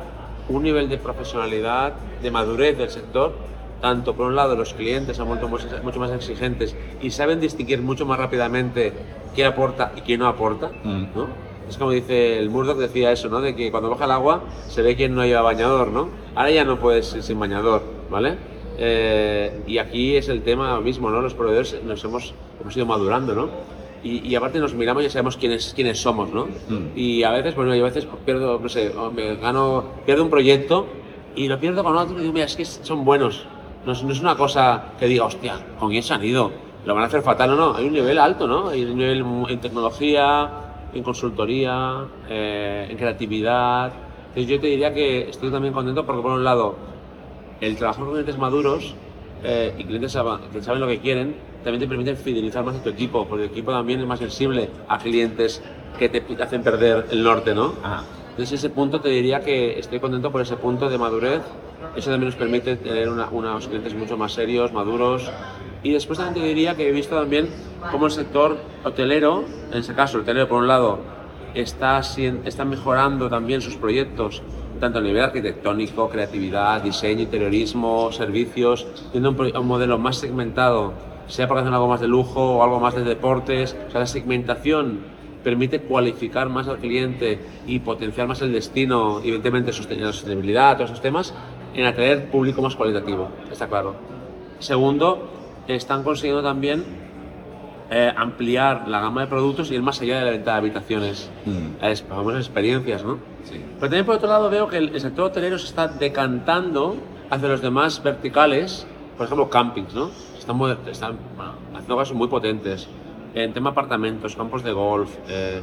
un 0.48 0.62
nivel 0.64 0.88
de 0.88 0.98
profesionalidad, 0.98 1.92
de 2.22 2.30
madurez 2.30 2.76
del 2.76 2.90
sector, 2.90 3.32
tanto 3.80 4.14
por 4.14 4.26
un 4.26 4.36
lado 4.36 4.54
los 4.56 4.74
clientes 4.74 5.18
han 5.20 5.26
vuelto 5.28 5.48
mucho, 5.48 5.66
mucho 5.82 5.98
más 6.00 6.10
exigentes 6.12 6.74
y 7.00 7.10
saben 7.10 7.40
distinguir 7.40 7.80
mucho 7.82 8.06
más 8.06 8.18
rápidamente 8.18 8.92
qué 9.34 9.44
aporta 9.44 9.92
y 9.96 10.00
qué 10.02 10.16
no 10.18 10.26
aporta, 10.26 10.70
Mm. 10.84 11.04
¿no? 11.14 11.51
Es 11.68 11.78
como 11.78 11.90
dice 11.90 12.38
el 12.38 12.50
Murdoch 12.50 12.76
decía 12.76 13.12
eso, 13.12 13.28
¿no? 13.28 13.40
De 13.40 13.54
que 13.54 13.70
cuando 13.70 13.90
baja 13.90 14.04
el 14.04 14.10
agua 14.10 14.42
se 14.68 14.82
ve 14.82 14.96
quién 14.96 15.14
no 15.14 15.24
lleva 15.24 15.42
bañador, 15.42 15.88
¿no? 15.88 16.08
Ahora 16.34 16.50
ya 16.50 16.64
no 16.64 16.78
puedes 16.78 17.14
ir 17.14 17.22
sin 17.22 17.38
bañador, 17.38 17.82
¿vale? 18.10 18.36
Eh, 18.78 19.62
y 19.66 19.78
aquí 19.78 20.16
es 20.16 20.28
el 20.28 20.42
tema 20.42 20.80
mismo, 20.80 21.10
¿no? 21.10 21.20
Los 21.20 21.34
proveedores 21.34 21.82
nos 21.84 22.02
hemos, 22.04 22.34
hemos 22.60 22.76
ido 22.76 22.86
madurando, 22.86 23.34
¿no? 23.34 23.48
Y, 24.02 24.26
y 24.26 24.34
aparte 24.34 24.58
nos 24.58 24.74
miramos 24.74 25.02
y 25.02 25.06
ya 25.06 25.12
sabemos 25.12 25.36
quiénes, 25.36 25.72
quiénes 25.74 26.00
somos, 26.00 26.32
¿no? 26.32 26.46
Mm. 26.68 26.96
Y 26.96 27.22
a 27.22 27.30
veces, 27.30 27.54
bueno, 27.54 27.74
yo 27.76 27.84
a 27.84 27.88
veces 27.88 28.06
pierdo, 28.24 28.58
no 28.58 28.68
sé, 28.68 28.90
o 28.96 29.10
me 29.10 29.36
gano, 29.36 29.84
pierdo 30.04 30.24
un 30.24 30.30
proyecto 30.30 30.86
y 31.36 31.48
lo 31.48 31.58
pierdo 31.58 31.84
con 31.84 31.96
otro 31.96 32.16
y 32.16 32.22
digo, 32.22 32.32
mira, 32.32 32.46
es 32.46 32.56
que 32.56 32.64
son 32.64 33.04
buenos. 33.04 33.46
No 33.86 33.92
es, 33.92 34.02
no 34.02 34.12
es 34.12 34.20
una 34.20 34.36
cosa 34.36 34.92
que 34.98 35.06
diga, 35.06 35.24
hostia, 35.24 35.58
¿con 35.78 35.90
quién 35.90 36.02
se 36.02 36.14
han 36.14 36.24
ido? 36.24 36.52
Lo 36.84 36.94
van 36.94 37.04
a 37.04 37.06
hacer 37.06 37.22
fatal, 37.22 37.50
no, 37.50 37.56
no. 37.56 37.76
Hay 37.76 37.86
un 37.86 37.92
nivel 37.92 38.18
alto, 38.18 38.46
¿no? 38.46 38.68
Hay 38.68 38.84
un 38.84 38.96
nivel 38.96 39.24
en 39.48 39.60
tecnología, 39.60 40.50
en 40.94 41.02
consultoría, 41.02 42.04
eh, 42.28 42.88
en 42.90 42.96
creatividad. 42.96 43.92
Entonces 44.28 44.46
yo 44.46 44.60
te 44.60 44.66
diría 44.68 44.92
que 44.92 45.28
estoy 45.28 45.50
también 45.50 45.74
contento 45.74 46.04
porque 46.06 46.22
por 46.22 46.32
un 46.32 46.44
lado 46.44 46.76
el 47.60 47.76
trabajar 47.76 48.04
con 48.04 48.12
clientes 48.12 48.38
maduros 48.38 48.94
eh, 49.44 49.74
y 49.78 49.84
clientes 49.84 50.16
que 50.52 50.62
saben 50.62 50.80
lo 50.80 50.86
que 50.86 50.98
quieren 51.00 51.34
también 51.62 51.80
te 51.80 51.86
permiten 51.88 52.16
fidelizar 52.16 52.64
más 52.64 52.76
a 52.76 52.82
tu 52.82 52.90
equipo, 52.90 53.26
porque 53.26 53.44
el 53.44 53.50
equipo 53.50 53.70
también 53.70 54.00
es 54.00 54.06
más 54.06 54.18
sensible 54.18 54.68
a 54.88 54.98
clientes 54.98 55.62
que 55.98 56.08
te 56.08 56.22
hacen 56.42 56.62
perder 56.62 57.06
el 57.10 57.22
norte, 57.22 57.54
¿no? 57.54 57.74
Ah, 57.84 58.02
Entonces 58.30 58.58
ese 58.58 58.70
punto 58.70 59.00
te 59.00 59.08
diría 59.08 59.40
que 59.40 59.78
estoy 59.78 60.00
contento 60.00 60.32
por 60.32 60.40
ese 60.40 60.56
punto 60.56 60.88
de 60.88 60.98
madurez. 60.98 61.42
Eso 61.96 62.10
también 62.10 62.28
nos 62.30 62.36
permite 62.36 62.76
tener 62.76 63.08
una- 63.08 63.28
unos 63.28 63.68
clientes 63.68 63.94
mucho 63.94 64.16
más 64.16 64.32
serios, 64.32 64.72
maduros. 64.72 65.30
Y 65.82 65.92
después 65.92 66.18
también 66.18 66.42
te 66.42 66.48
diría 66.48 66.74
que 66.76 66.88
he 66.88 66.92
visto 66.92 67.16
también 67.18 67.48
cómo 67.90 68.06
el 68.06 68.12
sector 68.12 68.56
hotelero, 68.84 69.44
en 69.72 69.78
ese 69.78 69.94
caso 69.94 70.16
el 70.18 70.22
hotelero 70.22 70.48
por 70.48 70.58
un 70.58 70.68
lado, 70.68 70.98
está, 71.54 72.00
está 72.44 72.64
mejorando 72.64 73.28
también 73.28 73.60
sus 73.60 73.76
proyectos, 73.76 74.42
tanto 74.80 74.98
a 74.98 75.02
nivel 75.02 75.22
arquitectónico, 75.22 76.08
creatividad, 76.08 76.82
diseño, 76.82 77.22
interiorismo, 77.22 78.10
servicios, 78.12 78.86
tiene 79.12 79.28
un, 79.28 79.38
un 79.56 79.66
modelo 79.66 79.98
más 79.98 80.16
segmentado, 80.16 80.92
sea 81.26 81.46
porque 81.46 81.60
hacen 81.62 81.74
algo 81.74 81.88
más 81.88 82.00
de 82.00 82.08
lujo 82.08 82.58
o 82.58 82.62
algo 82.62 82.80
más 82.80 82.94
de 82.94 83.02
deportes. 83.04 83.76
O 83.88 83.90
sea, 83.90 84.00
la 84.00 84.06
segmentación 84.06 85.00
permite 85.44 85.80
cualificar 85.80 86.48
más 86.48 86.68
al 86.68 86.78
cliente 86.78 87.40
y 87.66 87.80
potenciar 87.80 88.28
más 88.28 88.40
el 88.42 88.52
destino, 88.52 89.18
evidentemente 89.20 89.72
la 89.72 90.12
sostenibilidad, 90.12 90.76
todos 90.76 90.90
esos 90.90 91.02
temas, 91.02 91.34
en 91.74 91.86
atraer 91.86 92.30
público 92.30 92.62
más 92.62 92.76
cualitativo, 92.76 93.28
está 93.50 93.66
claro. 93.68 93.94
Segundo, 94.58 95.28
están 95.68 96.02
consiguiendo 96.02 96.42
también 96.42 96.84
eh, 97.90 98.12
ampliar 98.16 98.88
la 98.88 99.00
gama 99.00 99.22
de 99.22 99.26
productos 99.26 99.70
y 99.70 99.74
ir 99.74 99.82
más 99.82 100.00
allá 100.00 100.18
de 100.20 100.24
la 100.24 100.30
venta 100.30 100.52
de 100.52 100.58
habitaciones, 100.58 101.30
Mm. 101.44 101.82
las 101.82 102.02
famosas 102.02 102.40
experiencias, 102.40 103.04
¿no? 103.04 103.18
sí. 103.44 103.56
Pero 103.74 103.80
también 103.80 104.06
por 104.06 104.14
otro 104.16 104.28
lado 104.28 104.48
veo 104.48 104.66
que 104.68 104.78
el, 104.78 104.98
sector 105.00 105.26
hotelero 105.26 105.58
se 105.58 105.66
está 105.66 105.88
decantando 105.88 106.96
hacia 107.30 107.48
los 107.48 107.60
demás 107.60 108.02
verticales, 108.02 108.86
por 109.16 109.26
ejemplo 109.26 109.50
campings, 109.50 109.94
¿no? 109.94 110.10
Están, 110.38 110.56
muy- 110.56 110.74
están 110.90 111.18
bueno, 111.36 111.52
haciendo 111.74 111.96
cosas 111.96 112.14
muy 112.14 112.28
potentes. 112.28 112.88
En 113.34 113.52
tema 113.52 113.70
apartamentos, 113.70 114.36
campos 114.36 114.62
de 114.62 114.72
golf, 114.72 115.10
eh, 115.28 115.60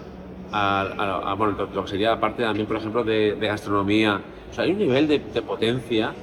a- 0.51 0.81
a- 0.81 1.31
a- 1.31 1.33
bueno, 1.35 1.55
lo, 1.57 1.65
lo 1.73 1.83
que 1.83 1.89
sería 1.89 2.09
la 2.11 2.19
parte 2.19 2.43
también, 2.43 2.65
por 2.67 2.77
ejemplo, 2.77 3.03
de, 3.03 3.35
de 3.35 3.47
gastronomía. 3.47 4.21
O 4.49 4.53
sea, 4.53 4.63
hay 4.63 4.71
un 4.71 4.79
nivel 4.79 5.07
de, 5.07 5.19
de 5.19 5.41
potencia 5.41 6.13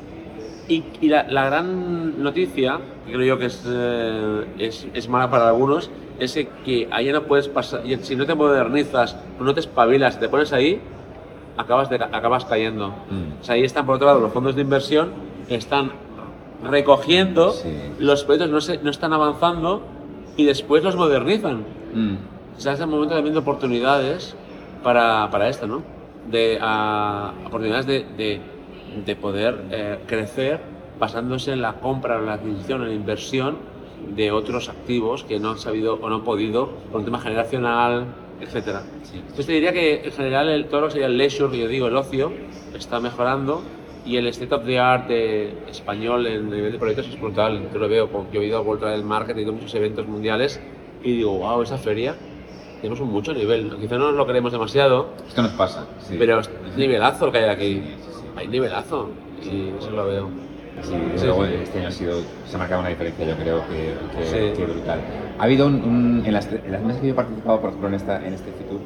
y, 0.68 0.82
y 1.00 1.08
la, 1.08 1.24
la 1.24 1.46
gran 1.46 2.22
noticia, 2.22 2.78
que 3.06 3.12
creo 3.12 3.24
yo 3.24 3.38
que 3.38 3.46
es, 3.46 3.62
eh, 3.68 4.44
es, 4.58 4.86
es 4.94 5.08
mala 5.08 5.30
para 5.30 5.48
algunos, 5.48 5.90
es 6.18 6.34
que- 6.34 6.48
que 6.64 6.88
ahí 6.90 7.10
no 7.12 7.22
puedes 7.22 7.46
pasar, 7.48 7.86
y 7.86 7.96
si 7.98 8.16
no 8.16 8.26
te 8.26 8.34
modernizas, 8.34 9.16
no 9.38 9.54
te 9.54 9.60
espabilas, 9.60 10.18
te 10.18 10.28
pones 10.28 10.52
ahí, 10.52 10.80
acabas, 11.56 11.88
de, 11.88 11.96
acabas 11.96 12.44
cayendo. 12.46 12.88
Mm. 12.88 13.40
O 13.40 13.44
sea, 13.44 13.54
ahí 13.54 13.62
están, 13.64 13.86
por 13.86 13.96
otro 13.96 14.06
lado, 14.08 14.20
los 14.20 14.32
fondos 14.32 14.56
de 14.56 14.62
inversión, 14.62 15.10
están 15.48 15.92
recogiendo, 16.64 17.52
Sí. 17.52 17.68
los 17.98 18.24
proyectos 18.24 18.50
no, 18.50 18.60
se, 18.60 18.78
no 18.78 18.90
están 18.90 19.12
avanzando 19.12 19.82
y 20.36 20.44
después 20.44 20.82
los 20.82 20.96
modernizan. 20.96 21.64
Mm. 21.94 22.14
O 22.56 22.60
sea, 22.60 22.72
es 22.72 22.80
el 22.80 22.86
momento 22.86 23.14
también 23.14 23.34
de 23.34 23.40
oportunidades 23.40 24.34
para, 24.82 25.30
para 25.30 25.48
esto, 25.48 25.66
¿no? 25.66 25.82
De 26.30 26.58
ah, 26.60 27.32
oportunidades 27.46 27.86
de, 27.86 28.04
de, 28.16 28.40
de 29.04 29.16
poder 29.16 29.56
eh, 29.70 29.98
crecer 30.06 30.60
basándose 30.98 31.52
en 31.52 31.62
la 31.62 31.74
compra, 31.74 32.18
en 32.18 32.26
la 32.26 32.34
adquisición, 32.34 32.82
en 32.82 32.88
la 32.88 32.94
inversión 32.94 33.56
de 34.14 34.30
otros 34.32 34.68
activos 34.68 35.24
que 35.24 35.38
no 35.38 35.50
han 35.50 35.58
sabido 35.58 35.94
o 36.00 36.08
no 36.08 36.16
han 36.16 36.24
podido 36.24 36.70
por 36.90 37.00
un 37.00 37.04
tema 37.04 37.18
generacional, 37.20 38.06
etcétera. 38.40 38.82
Sí. 39.02 39.18
Entonces 39.18 39.46
te 39.46 39.52
diría 39.52 39.72
que 39.72 40.04
en 40.04 40.12
general 40.12 40.48
el, 40.48 40.66
todo 40.66 40.82
lo 40.82 40.86
que 40.88 40.92
sería 40.94 41.06
el 41.06 41.16
leisure, 41.18 41.50
que 41.50 41.58
yo 41.58 41.68
digo, 41.68 41.86
el 41.88 41.96
ocio, 41.96 42.32
está 42.74 42.98
mejorando 43.00 43.62
y 44.04 44.16
el 44.16 44.26
state 44.28 44.54
of 44.54 44.64
the 44.64 44.78
art 44.78 45.08
de- 45.08 45.52
español 45.68 46.26
en 46.26 46.50
nivel 46.50 46.72
de 46.72 46.78
proyectos 46.78 47.08
es 47.08 47.20
brutal. 47.20 47.68
Yo 47.72 47.78
lo 47.78 47.88
veo, 47.88 48.08
yo 48.32 48.40
he 48.40 48.46
ido 48.46 48.58
a 48.58 48.60
Vuelta 48.60 48.90
del 48.90 49.02
Market, 49.04 49.36
he 49.36 49.42
ido 49.42 49.50
a 49.50 49.54
muchos 49.54 49.74
eventos 49.74 50.06
mundiales 50.06 50.60
y 51.02 51.12
digo, 51.12 51.38
wow, 51.38 51.62
esa 51.62 51.78
feria 51.78 52.14
tenemos 52.80 53.00
un 53.00 53.10
mucho 53.12 53.32
nivel. 53.32 53.76
Quizá 53.80 53.96
no 53.98 54.06
nos 54.08 54.14
lo 54.16 54.26
queremos 54.26 54.52
demasiado, 54.52 55.10
Esto 55.28 55.42
nos 55.42 55.52
pasa. 55.52 55.86
Sí. 56.00 56.16
pero 56.18 56.40
es 56.40 56.50
nivelazo 56.76 57.26
lo 57.26 57.32
que 57.32 57.38
hay 57.38 57.48
aquí. 57.50 57.74
Sí. 57.74 57.94
Hay 58.36 58.48
nivelazo 58.48 59.10
y 59.42 59.70
eso 59.78 59.90
lo 59.90 60.06
veo. 60.06 60.28
Sí, 60.82 60.92
luego 61.24 61.44
este 61.46 61.78
año 61.78 61.88
ha 61.88 61.90
sido, 61.90 62.20
se 62.46 62.54
ha 62.54 62.58
marcado 62.58 62.80
una 62.80 62.90
diferencia, 62.90 63.24
yo 63.26 63.34
creo 63.36 63.62
que, 63.66 63.94
que, 64.30 64.52
que 64.52 64.64
brutal. 64.66 65.00
Ha 65.38 65.44
habido 65.44 65.66
un, 65.66 65.74
un- 65.76 66.22
en, 66.26 66.32
las, 66.34 66.52
en 66.52 66.70
las 66.70 66.82
mesas 66.82 67.00
que 67.00 67.06
yo 67.08 67.12
he 67.14 67.16
participado, 67.16 67.60
por 67.60 67.70
ejemplo, 67.70 67.88
en, 67.88 67.94
esta, 67.94 68.26
en 68.26 68.34
este 68.34 68.52
Fitur, 68.52 68.80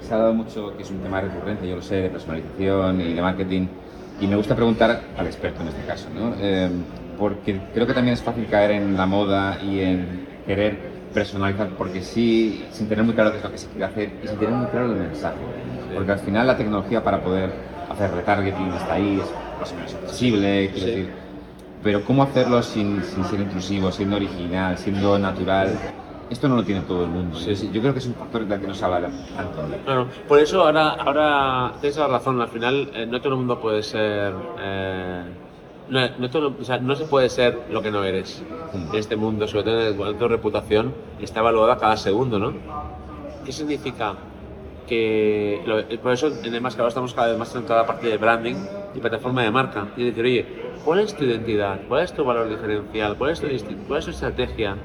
se 0.00 0.14
ha 0.14 0.18
dado 0.18 0.32
mucho, 0.32 0.76
que 0.76 0.84
es 0.84 0.90
un 0.92 0.98
tema 0.98 1.20
recurrente, 1.20 1.68
yo 1.68 1.74
lo 1.74 1.82
sé, 1.82 1.96
de 1.96 2.08
personalización 2.10 3.00
y 3.00 3.14
de 3.14 3.20
marketing, 3.20 3.66
y 4.20 4.28
me 4.28 4.36
gusta 4.36 4.54
preguntar 4.54 5.00
al 5.18 5.26
experto 5.26 5.62
en 5.62 5.68
este 5.68 5.82
caso, 5.84 6.08
¿no? 6.14 6.34
Eh, 6.40 6.70
porque 7.18 7.60
creo 7.74 7.84
que 7.88 7.94
también 7.94 8.14
es 8.14 8.22
fácil 8.22 8.46
caer 8.48 8.70
en 8.70 8.96
la 8.96 9.06
moda 9.06 9.58
y 9.60 9.80
en 9.80 10.26
querer 10.46 10.78
personalizar, 11.14 11.68
porque 11.78 12.02
sí, 12.02 12.64
sin 12.72 12.88
tener 12.88 13.04
muy 13.04 13.14
claro 13.14 13.30
qué 13.30 13.38
es 13.38 13.44
lo 13.44 13.50
que 13.52 13.58
se 13.58 13.68
quiere 13.68 13.84
hacer 13.84 14.12
y 14.22 14.26
sin 14.28 14.36
tener 14.38 14.54
muy 14.54 14.66
claro 14.66 14.86
el 14.92 14.98
mensaje. 14.98 15.36
Porque 15.94 16.12
al 16.12 16.18
final 16.18 16.46
la 16.46 16.56
tecnología 16.56 17.02
para 17.02 17.22
poder 17.22 17.50
hacer 17.90 18.10
retargeting 18.12 18.72
está 18.72 18.94
ahí, 18.94 19.20
es 19.22 19.60
más 19.60 19.72
o 19.72 19.74
menos 19.76 19.94
accesible, 19.94 20.70
quiero 20.72 20.86
Sí. 20.86 20.86
decir, 20.92 21.12
pero 21.82 22.04
cómo 22.04 22.22
hacerlo 22.24 22.62
sin, 22.62 23.02
sin 23.04 23.24
ser 23.24 23.40
intrusivo, 23.40 23.92
siendo 23.92 24.16
original, 24.16 24.76
siendo 24.76 25.18
natural, 25.18 25.68
esto 26.30 26.48
no 26.48 26.56
lo 26.56 26.64
tiene 26.64 26.80
todo 26.82 27.04
el 27.04 27.10
mundo. 27.10 27.38
Sí. 27.38 27.54
Yo, 27.54 27.72
yo 27.72 27.80
creo 27.82 27.92
que 27.92 27.98
es 28.00 28.06
un 28.06 28.14
factor 28.14 28.44
del 28.46 28.60
que 28.60 28.66
no 28.66 28.74
se 28.74 28.84
habla 28.84 29.00
tanto. 29.36 29.76
Claro, 29.84 30.08
por 30.26 30.38
eso 30.40 30.62
ahora, 30.64 30.88
ahora 30.94 31.72
tienes 31.80 31.96
la 31.98 32.08
razón, 32.08 32.40
al 32.40 32.48
final 32.48 32.90
eh, 32.94 33.06
no 33.06 33.20
todo 33.20 33.34
el 33.34 33.38
mundo 33.38 33.60
puede 33.60 33.82
ser... 33.82 34.32
eh, 34.60 35.22
no, 35.88 36.08
no 36.80 36.96
se 36.96 37.06
puede 37.06 37.28
ser 37.28 37.64
lo 37.68 37.82
que 37.82 37.90
no 37.90 38.04
eres 38.04 38.46
en 38.72 38.88
este 38.94 39.16
mundo, 39.16 39.46
sobre 39.46 39.64
todo 39.64 39.80
en 39.80 40.00
el- 40.00 40.16
tu 40.16 40.28
reputación 40.28 40.96
está 41.18 41.40
evaluada 41.40 41.78
cada 41.78 41.96
segundo, 41.96 42.38
¿no? 42.38 42.58
¿Qué 43.44 43.52
significa? 43.52 44.18
Que 44.86 45.62
lo- 45.66 45.80
eh, 45.80 45.98
por 45.98 46.12
eso 46.12 46.28
en 46.42 46.54
el 46.54 46.60
Mascarado 46.60 46.88
estamos 46.88 47.14
cada 47.14 47.28
vez 47.28 47.38
más 47.38 47.54
en 47.54 47.64
la 47.68 47.86
parte 47.86 48.06
de 48.08 48.18
branding 48.18 48.68
y 48.92 49.00
plataforma 49.00 49.42
de 49.42 49.50
marca. 49.50 49.92
Y 49.96 50.04
decir, 50.04 50.24
oye, 50.24 50.58
¿cuál 50.82 51.00
es 51.00 51.16
tu 51.16 51.24
identidad? 51.24 51.86
¿Cuál 51.88 52.04
es 52.04 52.14
tu 52.14 52.24
valor 52.24 52.48
diferencial? 52.48 53.16
¿Cuál 53.16 53.30
es 53.32 53.40
tu, 53.40 53.48
cuál 53.86 53.98
es 54.00 54.04
tu 54.06 54.10
estrategia? 54.12 54.84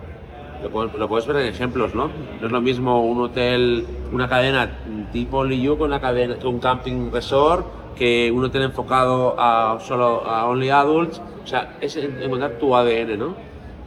Lo, 0.60 0.70
lo 0.98 1.08
puedes 1.10 1.26
ver 1.28 1.38
en 1.38 1.48
ejemplos, 1.48 1.96
¿no? 1.96 2.36
No 2.40 2.48
es 2.48 2.52
lo 2.52 2.62
mismo 2.62 3.06
un 3.06 3.22
hotel, 3.22 3.88
una 4.12 4.28
cadena 4.30 4.84
tipo 5.12 5.44
Liu 5.46 5.78
con 5.78 5.88
una 5.88 6.02
cadena, 6.02 6.38
un 6.44 6.60
camping 6.60 7.12
resort 7.12 7.79
que 8.00 8.32
un 8.32 8.44
hotel 8.46 8.64
enfocado 8.64 9.36
a 9.38 9.78
solo 9.82 10.26
a 10.26 10.48
only 10.48 10.70
adults. 10.70 11.22
O 11.44 11.48
sea, 11.48 11.76
es 11.82 11.96
en- 11.98 12.22
encontrar 12.24 12.54
tu 12.54 12.76
ADN, 12.76 13.18
¿no? 13.18 13.36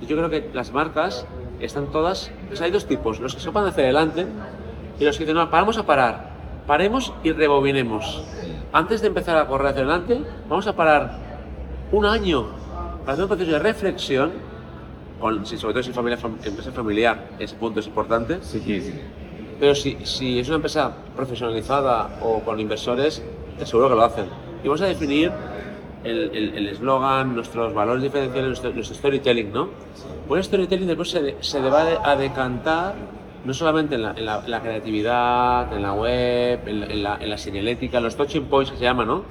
Y 0.01 0.07
yo 0.07 0.17
creo 0.17 0.29
que 0.31 0.51
las 0.53 0.73
marcas 0.73 1.27
están 1.61 1.87
todas. 1.87 2.31
O 2.53 2.57
sea, 2.57 2.67
hay 2.67 2.73
dos 2.73 2.87
tipos: 2.87 3.19
los 3.21 3.35
que 3.35 3.41
se 3.41 3.51
van 3.51 3.67
hacia 3.67 3.85
adelante 3.85 4.27
y 5.01 5.05
los 5.05 5.17
que 5.17 5.25
dicen, 5.25 5.37
no, 5.37 5.51
paramos 5.51 5.79
a 5.79 5.87
parar. 5.87 6.31
Paremos 6.67 7.13
y 7.25 7.33
rebobinemos. 7.33 8.23
Antes 8.73 9.01
de 9.01 9.09
empezar 9.09 9.37
a 9.39 9.47
correr 9.47 9.69
hacia 9.69 9.83
adelante, 9.83 10.21
vamos 10.49 10.67
a 10.67 10.77
parar 10.77 11.17
un 11.91 12.05
año 12.07 12.47
para 13.01 13.15
hacer 13.15 13.25
un 13.25 13.29
proceso 13.29 13.51
de 13.51 13.59
reflexión, 13.59 14.31
con, 15.21 15.45
sobre 15.47 15.73
todo 15.75 15.83
si 15.83 15.93
familia, 15.93 16.19
fam- 16.19 16.37
empresa 16.45 16.71
familiar, 16.73 17.29
ese 17.39 17.55
punto 17.57 17.81
es 17.81 17.87
importante. 17.87 18.39
Sí, 18.43 18.61
sí, 18.65 18.81
sí. 18.81 19.01
Pero 19.59 19.75
si, 19.75 19.97
si 20.05 20.39
es 20.41 20.49
una 20.49 20.57
empresa 20.57 20.93
profesionalizada 21.15 22.19
o 22.23 22.41
con 22.41 22.59
inversores, 22.61 23.23
te 23.59 23.65
aseguro 23.65 23.89
que 23.89 23.95
lo 23.95 24.03
hacen. 24.05 24.27
Y 24.63 24.69
vamos 24.69 24.81
a 24.83 24.87
definir 24.87 25.31
el 26.05 26.31
el- 26.35 26.55
el 26.57 26.69
eslogan, 26.69 27.35
nuestros 27.35 27.73
valores 27.75 28.03
diferenciales, 28.03 28.49
nuestro, 28.49 28.73
nuestro 28.73 28.97
storytelling, 28.97 29.53
¿no? 29.53 29.69
Pues 30.29 30.39
el 30.41 30.45
storytelling 30.45 30.87
después 30.89 31.11
se, 31.11 31.37
se 31.41 31.61
va 31.61 31.85
a 32.05 32.17
decantar 32.17 32.95
no 33.45 33.53
solamente 33.55 33.97
en 33.97 34.03
la, 34.03 34.11
en 34.13 34.25
la- 34.25 34.41
en 34.45 34.51
la 34.51 34.61
creatividad, 34.61 35.73
en 35.73 35.83
la 35.83 35.93
web, 35.95 36.61
en 36.67 37.03
la, 37.03 37.17
en 37.21 37.31
la- 37.31 37.39
señalética, 37.39 38.01
los 38.01 38.17
touching 38.17 38.45
points 38.45 38.71
que 38.71 38.79
se 38.79 38.85
llama, 38.85 39.05
¿no? 39.05 39.25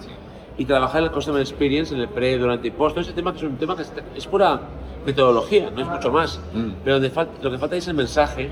Y 0.57 0.65
trabajar 0.65 1.01
el 1.01 1.11
customer 1.11 1.41
experience 1.41 1.93
en 1.95 2.01
el 2.01 2.09
pre, 2.09 2.37
durante 2.37 2.67
y 2.67 2.71
post. 2.71 2.93
Todo 2.95 3.01
ese 3.03 3.13
tema 3.13 3.31
que 3.31 3.37
es 3.37 3.43
un 3.43 3.55
tema 3.57 3.75
que 3.75 3.83
es, 3.83 3.93
es 4.15 4.27
pura 4.27 4.59
metodología, 5.05 5.69
no 5.71 5.81
es 5.81 5.87
mucho 5.87 6.11
más. 6.11 6.39
Mm. 6.53 6.71
Pero 6.83 6.95
donde 6.99 7.11
fal- 7.11 7.29
lo 7.41 7.51
que 7.51 7.57
falta 7.57 7.75
es 7.77 7.87
el 7.87 7.95
mensaje 7.95 8.49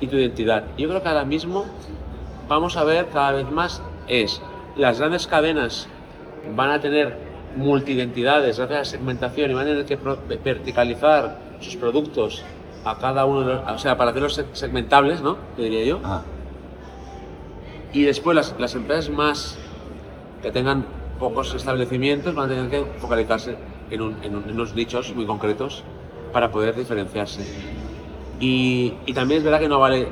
y 0.00 0.06
tu 0.06 0.16
identidad. 0.16 0.64
Yo 0.78 0.88
creo 0.88 1.02
que 1.02 1.08
ahora 1.08 1.24
mismo 1.24 1.66
vamos 2.48 2.76
a 2.76 2.84
ver 2.84 3.08
cada 3.12 3.32
vez 3.32 3.50
más 3.50 3.82
es 4.06 4.40
las 4.78 4.98
grandes 4.98 5.26
cadenas 5.26 5.88
van 6.56 6.70
a 6.70 6.80
tener 6.80 7.16
multidentidades 7.56 8.58
gracias 8.58 8.76
a 8.76 8.78
la 8.80 8.84
segmentación 8.84 9.50
y 9.50 9.54
van 9.54 9.66
a 9.66 9.70
tener 9.70 9.84
que 9.84 9.96
verticalizar 10.44 11.38
sus 11.60 11.76
productos 11.76 12.42
a 12.84 12.96
cada 12.98 13.24
uno 13.24 13.40
de 13.40 13.54
los, 13.54 13.70
o 13.70 13.78
sea, 13.78 13.96
para 13.98 14.10
hacerlos 14.10 14.38
seg- 14.38 14.52
segmentables, 14.54 15.20
¿no? 15.20 15.36
Te 15.56 15.62
diría 15.62 15.84
yo. 15.84 16.00
Ah, 16.04 16.22
Y 17.92 18.02
después 18.02 18.34
las, 18.36 18.54
las 18.58 18.74
empresas 18.74 19.10
más 19.10 19.58
que 20.42 20.50
tengan 20.52 20.84
pocos 21.18 21.54
establecimientos 21.54 22.34
van 22.34 22.46
a 22.46 22.54
tener 22.54 22.70
que 22.70 22.84
focalizarse 23.00 23.56
en, 23.90 24.00
un- 24.02 24.16
en 24.22 24.36
un- 24.36 24.44
en 24.44 24.50
unos 24.52 24.74
nichos 24.74 25.14
muy 25.14 25.26
concretos 25.26 25.82
para 26.32 26.50
poder 26.52 26.76
diferenciarse. 26.76 27.42
Y, 28.40 28.94
y 29.06 29.12
también 29.14 29.38
es 29.38 29.44
verdad 29.44 29.58
que 29.58 29.68
no 29.68 29.80
vale 29.80 30.08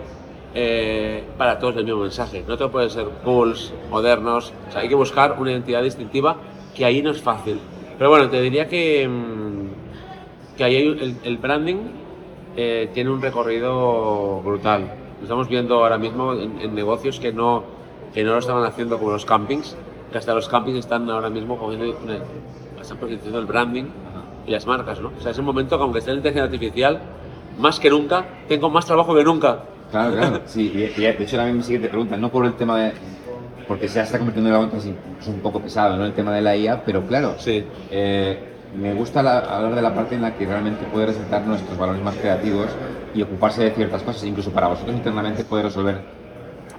eh, 0.54 1.24
para 1.36 1.58
todos 1.58 1.76
el 1.76 1.84
mismo 1.84 2.00
mensaje. 2.02 2.44
No 2.46 2.56
todo 2.56 2.70
puede 2.70 2.90
ser 2.90 3.06
cools, 3.24 3.72
modernos. 3.90 4.52
O 4.68 4.72
sea, 4.72 4.82
hay 4.82 4.88
que 4.88 4.94
buscar 4.94 5.36
una 5.38 5.52
identidad 5.52 5.82
distintiva 5.82 6.36
que 6.74 6.84
ahí 6.84 7.02
no 7.02 7.10
es 7.10 7.20
fácil. 7.20 7.60
Pero 7.98 8.10
bueno, 8.10 8.28
te 8.28 8.40
diría 8.40 8.68
que, 8.68 9.06
mm, 9.08 10.56
que 10.56 10.64
ahí 10.64 10.76
hay 10.76 10.86
el, 10.86 11.16
el 11.22 11.36
branding 11.38 11.76
eh, 12.56 12.90
tiene 12.94 13.10
un 13.10 13.20
recorrido 13.20 14.40
brutal. 14.42 14.92
Estamos 15.22 15.48
viendo 15.48 15.82
ahora 15.82 15.98
mismo 15.98 16.32
en, 16.34 16.60
en 16.60 16.74
negocios 16.74 17.20
que 17.20 17.32
no, 17.32 17.64
que 18.14 18.24
no 18.24 18.32
lo 18.32 18.38
estaban 18.38 18.64
haciendo 18.64 18.98
como 18.98 19.12
los 19.12 19.24
campings, 19.26 19.76
que 20.10 20.18
hasta 20.18 20.34
los 20.34 20.48
campings 20.48 20.78
están 20.78 21.08
ahora 21.10 21.28
mismo 21.28 21.58
cogiendo 21.58 21.94
están 22.80 22.98
posicionando 22.98 23.40
el 23.40 23.46
branding 23.46 23.84
y 24.46 24.50
las 24.50 24.66
marcas, 24.66 25.00
¿no? 25.00 25.12
O 25.18 25.20
sea, 25.20 25.32
es 25.32 25.38
un 25.38 25.44
momento 25.44 25.76
que 25.76 25.82
aunque 25.82 25.98
esté 25.98 26.12
la 26.12 26.18
inteligencia 26.18 26.44
artificial, 26.44 27.00
más 27.58 27.80
que 27.80 27.90
nunca, 27.90 28.24
tengo 28.48 28.70
más 28.70 28.86
trabajo 28.86 29.14
que 29.14 29.24
nunca. 29.24 29.64
Claro, 29.90 30.12
claro. 30.16 30.40
Sí, 30.46 30.72
y, 30.74 30.82
y 31.00 31.04
de 31.04 31.10
hecho 31.22 31.36
también 31.36 31.56
mi 31.56 31.62
siguiente 31.62 31.88
pregunta, 31.88 32.16
no 32.16 32.30
por 32.30 32.44
el 32.46 32.54
tema 32.54 32.78
de... 32.78 32.92
Porque 33.68 33.88
se 33.88 34.00
está 34.00 34.18
convirtiendo 34.18 34.50
en 34.50 34.56
algo 34.56 34.76
es 34.76 35.26
un 35.26 35.40
poco 35.40 35.60
pesado, 35.60 35.96
¿no? 35.96 36.04
El 36.04 36.12
tema 36.12 36.32
de 36.32 36.40
la 36.40 36.56
IA, 36.56 36.84
pero 36.84 37.02
claro, 37.02 37.34
Sí. 37.38 37.64
eh, 37.90 38.38
me 38.74 38.94
gusta 38.94 39.22
la- 39.22 39.38
hablar 39.40 39.74
de 39.74 39.82
la 39.82 39.92
parte 39.94 40.14
en 40.14 40.22
la 40.22 40.36
que 40.36 40.46
realmente 40.46 40.84
puede 40.86 41.06
resaltar 41.06 41.44
nuestros 41.46 41.76
valores 41.76 42.00
más 42.02 42.14
creativos 42.16 42.68
y 43.14 43.22
ocuparse 43.22 43.64
de 43.64 43.70
ciertas 43.72 44.02
cosas, 44.02 44.22
incluso 44.24 44.52
para 44.52 44.68
vosotros 44.68 44.96
internamente 44.96 45.42
puede 45.44 45.64
resolver 45.64 45.98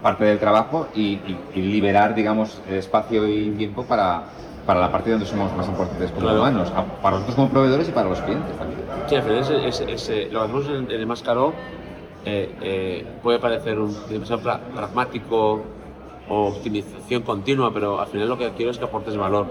parte 0.02 0.24
del 0.26 0.40
trabajo 0.40 0.88
y, 0.94 1.02
y- 1.16 1.40
y 1.56 1.62
liberar, 1.62 2.14
digamos, 2.16 2.62
espacio 2.70 3.28
y 3.28 3.50
tiempo 3.52 3.84
para, 3.84 4.24
para 4.66 4.80
la 4.80 4.90
parte 4.92 5.12
donde 5.12 5.26
somos 5.26 5.54
más 5.58 5.68
importantes 5.68 6.10
como 6.12 6.22
Claro. 6.24 6.40
humanos, 6.40 6.72
para 7.02 7.16
nosotros 7.16 7.36
como 7.36 7.50
proveedores 7.50 7.90
y 7.90 7.92
para 7.92 8.08
los 8.08 8.22
clientes 8.22 8.56
también. 8.58 8.80
Sí, 9.08 9.16
al 9.16 9.24
final 9.24 9.40
ese- 9.40 9.68
ese- 9.68 9.92
ese- 9.92 10.30
lo 10.32 10.42
hacemos 10.44 10.68
en, 10.68 10.76
en 10.90 10.92
el 10.92 11.08
más 11.08 11.22
caro 11.22 11.54
eh, 12.26 12.50
eh, 12.62 13.06
puede 13.24 13.40
parecer 13.40 13.80
un 13.80 13.96
demasiado 14.10 14.42
pra- 14.42 14.60
pragmático 14.76 15.62
o 16.30 16.48
optimización 16.48 17.22
continua, 17.24 17.74
pero 17.74 18.00
al 18.00 18.08
final 18.08 18.28
lo 18.28 18.38
que 18.38 18.52
quiero 18.52 18.72
es 18.72 18.78
que 18.78 18.86
aportes 18.86 19.16
valor. 19.16 19.48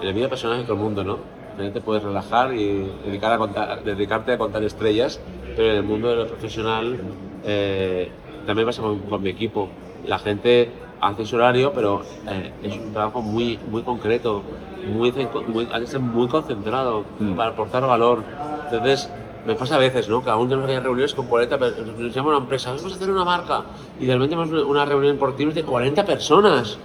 En 0.00 0.06
la 0.06 0.12
vida 0.12 0.28
personal 0.28 0.58
de 0.58 0.62
todo 0.64 0.74
el 0.74 0.80
mundo, 0.80 1.02
¿no? 1.02 1.12
Al 1.14 1.56
final 1.56 1.72
te 1.72 1.80
puedes 1.80 2.02
relajar 2.04 2.54
y 2.54 2.88
dedicar 3.04 3.32
a 3.32 3.38
contar- 3.38 3.82
dedicarte 3.82 4.32
a 4.32 4.38
contar 4.38 4.62
estrellas, 4.62 5.20
pero 5.56 5.70
en 5.70 5.76
el 5.78 5.82
mundo 5.82 6.08
de 6.08 6.16
lo 6.16 6.26
profesional 6.28 6.96
eh, 7.44 8.08
también 8.46 8.66
pasa 8.66 8.80
con, 8.82 9.00
con 9.00 9.22
mi 9.22 9.30
equipo. 9.30 9.68
La 10.06 10.18
gente 10.20 10.70
hace 11.00 11.24
su 11.26 11.34
horario, 11.36 11.72
pero 11.72 12.02
eh, 12.28 12.52
es 12.62 12.76
un 12.76 12.92
trabajo 12.92 13.22
muy, 13.22 13.58
muy 13.70 13.82
concreto, 13.82 14.42
muy, 14.86 15.12
muy, 15.48 15.68
hay 15.72 15.80
que 15.80 15.86
ser 15.88 16.00
muy 16.00 16.28
concentrado 16.28 17.04
Mm. 17.18 17.34
para 17.34 17.50
aportar 17.50 17.84
valor. 17.86 18.22
Entonces, 18.70 19.10
me 19.48 19.54
pasa 19.54 19.76
a 19.76 19.78
veces, 19.78 20.10
¿no? 20.10 20.22
Que 20.22 20.28
aún 20.28 20.46
tenemos 20.46 20.66
que 20.66 20.74
ir 20.74 20.78
a 20.78 20.82
reuniones 20.82 21.14
con 21.14 21.26
40 21.26 21.58
personas, 21.58 21.98
nos 21.98 22.14
llama 22.14 22.28
una 22.28 22.38
empresa, 22.38 22.70
vamos 22.70 22.92
a 22.92 22.96
hacer 22.96 23.10
una 23.10 23.24
marca, 23.24 23.62
y 23.98 24.04
de 24.04 24.12
repente 24.12 24.36
tenemos 24.36 24.66
una 24.68 24.84
reunión 24.84 25.16
por 25.16 25.34
Teams 25.36 25.54
de 25.54 25.62
40 25.64 26.04
personas. 26.04 26.76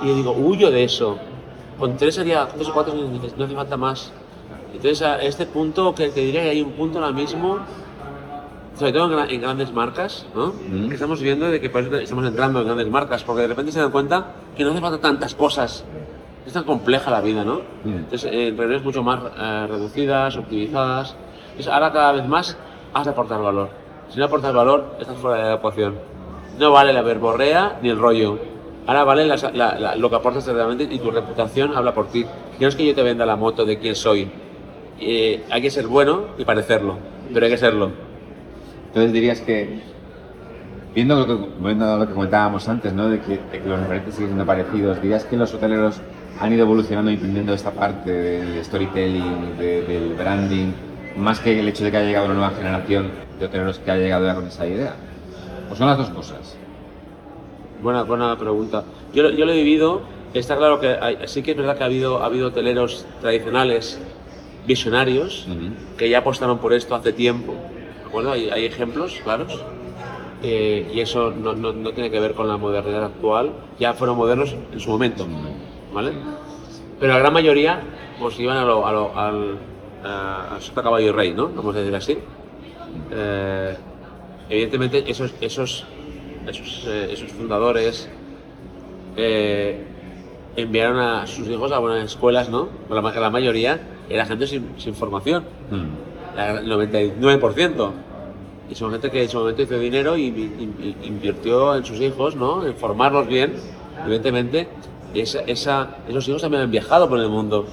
Y 0.00 0.06
yo 0.06 0.14
digo, 0.14 0.30
huyo 0.30 0.70
de 0.70 0.84
eso. 0.84 1.18
Con 1.80 1.96
tres 1.96 2.14
sería, 2.14 2.46
tres 2.46 2.68
o 2.68 2.72
cuatro, 2.72 2.94
no 2.94 3.44
hace 3.44 3.54
falta 3.56 3.76
más. 3.76 4.12
Entonces, 4.72 5.02
a 5.02 5.20
este 5.20 5.46
punto, 5.46 5.96
que 5.96 6.08
te 6.10 6.20
diría 6.20 6.42
que 6.42 6.50
hay 6.50 6.62
un 6.62 6.72
punto 6.72 7.00
ahora 7.00 7.10
mismo, 7.10 7.58
sobre 8.78 8.92
todo 8.92 9.24
en, 9.24 9.30
en 9.30 9.40
grandes 9.40 9.72
marcas, 9.72 10.26
¿no? 10.32 10.54
Mm. 10.68 10.88
Que 10.88 10.94
estamos 10.94 11.20
viendo 11.20 11.50
de 11.50 11.60
que 11.60 11.66
estamos 11.66 12.24
entrando 12.24 12.60
en 12.60 12.66
grandes 12.66 12.88
marcas, 12.88 13.24
porque 13.24 13.42
de 13.42 13.48
repente 13.48 13.72
se 13.72 13.80
dan 13.80 13.90
cuenta 13.90 14.28
que 14.56 14.62
no 14.62 14.70
hace 14.70 14.80
falta 14.80 15.00
tantas 15.00 15.34
cosas. 15.34 15.84
Es 16.46 16.52
tan 16.52 16.62
compleja 16.62 17.10
la 17.10 17.20
vida, 17.20 17.44
¿no? 17.44 17.62
Mm. 17.82 17.96
Entonces, 17.96 18.30
en 18.32 18.56
reuniones 18.56 18.84
mucho 18.84 19.02
más 19.02 19.20
eh, 19.36 19.66
reducidas, 19.68 20.36
optimizadas. 20.36 21.16
Entonces, 21.58 21.72
ahora 21.72 21.92
cada 21.92 22.12
vez 22.12 22.26
más 22.26 22.56
has 22.92 23.04
de 23.04 23.10
aportar 23.10 23.40
valor. 23.42 23.68
Si 24.10 24.18
no 24.18 24.26
aportas 24.26 24.54
valor, 24.54 24.96
estás 25.00 25.16
fuera 25.16 25.36
de 25.42 25.50
la 25.50 25.54
ecuación. 25.56 25.94
No 26.58 26.70
vale 26.70 26.92
la 26.92 27.02
verborrea 27.02 27.78
ni 27.82 27.88
el 27.88 27.98
rollo. 27.98 28.38
Ahora 28.86 29.04
vale 29.04 29.26
las- 29.26 29.42
la- 29.54 29.78
la- 29.78 29.96
lo 29.96 30.08
que 30.10 30.16
aportas 30.16 30.46
realmente 30.46 30.84
y 30.84 30.98
tu 30.98 31.10
reputación 31.10 31.76
habla 31.76 31.92
por 31.92 32.06
ti. 32.08 32.24
No 32.60 32.68
es 32.68 32.76
que 32.76 32.86
yo 32.86 32.94
te 32.94 33.02
venda 33.02 33.26
la 33.26 33.36
moto 33.36 33.64
de 33.64 33.78
quién 33.78 33.94
soy. 33.96 34.30
Eh, 35.00 35.44
hay 35.50 35.60
que 35.62 35.70
ser 35.70 35.86
bueno 35.88 36.26
y 36.38 36.44
parecerlo, 36.44 36.96
pero 37.32 37.46
hay 37.46 37.52
que 37.52 37.58
serlo. 37.58 37.90
Entonces 38.88 39.12
dirías 39.12 39.40
que, 39.40 39.80
viendo 40.94 41.16
lo 41.16 41.26
que, 41.26 41.36
viendo 41.60 41.96
lo 41.98 42.06
que 42.06 42.14
comentábamos 42.14 42.68
antes, 42.68 42.92
¿no? 42.94 43.08
de, 43.08 43.20
que, 43.20 43.38
de 43.50 43.60
que 43.62 43.68
los 43.68 43.80
referentes 43.80 44.14
siguen 44.14 44.28
siendo 44.30 44.46
parecidos, 44.46 45.02
dirías 45.02 45.24
que 45.24 45.36
los 45.36 45.52
hoteleros 45.52 46.00
han 46.40 46.52
ido 46.52 46.62
evolucionando 46.64 47.10
y 47.10 47.14
entendiendo 47.14 47.52
esta 47.54 47.72
parte 47.72 48.10
del 48.12 48.64
storytelling, 48.64 49.58
de- 49.58 49.82
del 49.82 50.14
branding, 50.14 50.72
más 51.16 51.40
que 51.40 51.58
el 51.60 51.68
hecho 51.68 51.84
de 51.84 51.90
que 51.90 51.96
haya 51.96 52.06
llegado 52.06 52.26
una 52.26 52.34
nueva 52.34 52.50
generación 52.50 53.10
de 53.38 53.46
hoteleros 53.46 53.78
que 53.78 53.90
ha 53.90 53.96
llegado 53.96 54.26
ya 54.26 54.34
con 54.34 54.46
esa 54.46 54.66
idea. 54.66 54.94
¿O 55.70 55.74
son 55.74 55.86
las 55.88 55.98
dos 55.98 56.10
cosas? 56.10 56.56
Buena, 57.82 58.02
buena 58.04 58.36
pregunta. 58.38 58.84
Yo, 59.12 59.22
lo- 59.24 59.30
yo 59.30 59.44
lo 59.44 59.52
he 59.52 59.56
vivido, 59.56 60.02
está 60.34 60.56
claro 60.56 60.80
que 60.80 60.88
hay- 61.00 61.18
sí 61.26 61.42
que 61.42 61.52
es 61.52 61.56
verdad 61.56 61.76
que 61.76 61.82
ha 61.82 61.86
habido, 61.86 62.22
ha 62.22 62.26
habido 62.26 62.48
hoteleros 62.48 63.06
tradicionales, 63.20 64.00
visionarios, 64.66 65.46
que 65.96 66.08
ya 66.08 66.18
apostaron 66.18 66.58
por 66.58 66.72
esto 66.72 66.94
hace 66.94 67.12
tiempo. 67.12 67.54
¿De 68.02 68.08
acuerdo? 68.08 68.32
Hay, 68.32 68.50
hay 68.50 68.64
ejemplos 68.64 69.20
claros. 69.22 69.62
Eh, 70.42 70.90
y 70.94 71.00
eso 71.00 71.30
no, 71.30 71.54
no- 71.54 71.72
no 71.72 71.92
tiene 71.92 72.10
que 72.10 72.20
ver 72.20 72.34
con 72.34 72.46
la 72.48 72.56
modernidad 72.56 73.04
actual. 73.04 73.52
Ya 73.78 73.94
fueron 73.94 74.16
modernos 74.16 74.54
en 74.72 74.80
su 74.80 74.90
momento. 74.90 75.26
¿Vale? 75.92 76.12
Pero 77.00 77.12
la 77.12 77.18
gran 77.18 77.32
mayoría 77.32 77.80
pues 78.20 78.38
iban 78.40 78.56
a 78.56 78.64
lo, 78.64 78.86
a 78.86 78.92
lo- 78.92 79.18
al 79.18 79.58
a, 80.06 80.56
a 80.56 80.60
sota 80.60 80.82
caballo 80.82 81.08
y 81.08 81.12
rey, 81.12 81.32
¿no? 81.34 81.48
Vamos 81.48 81.74
a 81.76 81.80
decir 81.80 81.94
así. 81.94 82.18
Eh, 83.10 83.76
evidentemente 84.48 85.04
esos, 85.10 85.34
esos, 85.40 85.84
esos, 86.46 86.84
eh, 86.88 87.08
esos 87.12 87.32
fundadores 87.32 88.08
eh, 89.16 89.82
enviaron 90.56 90.98
a 90.98 91.26
sus 91.26 91.48
hijos 91.48 91.72
a 91.72 91.78
buenas 91.78 92.04
escuelas, 92.04 92.48
¿no? 92.48 92.68
La, 92.88 93.00
la 93.02 93.30
mayoría 93.30 93.80
era 94.08 94.24
gente 94.26 94.46
sin, 94.46 94.70
sin 94.78 94.94
formación, 94.94 95.44
Mm. 95.70 96.38
el 96.60 96.68
99%. 96.68 97.90
Y 98.70 98.74
son 98.74 98.90
gente 98.90 99.10
que 99.10 99.22
en 99.22 99.28
su 99.28 99.38
momento 99.38 99.62
hizo 99.62 99.78
dinero 99.78 100.16
y, 100.16 100.24
y- 100.24 100.96
y 101.02 101.06
invirtió 101.06 101.76
en 101.76 101.84
sus 101.84 102.00
hijos, 102.00 102.34
¿no? 102.34 102.66
En 102.66 102.74
formarlos 102.74 103.28
bien, 103.28 103.54
evidentemente. 104.04 104.68
Y 105.14 105.20
esa, 105.20 105.40
esa- 105.42 105.98
esos 106.08 106.26
hijos 106.28 106.42
también 106.42 106.62
han 106.64 106.70
viajado 106.70 107.08
por 107.08 107.18
el 107.20 107.28
mundo. 107.28 107.66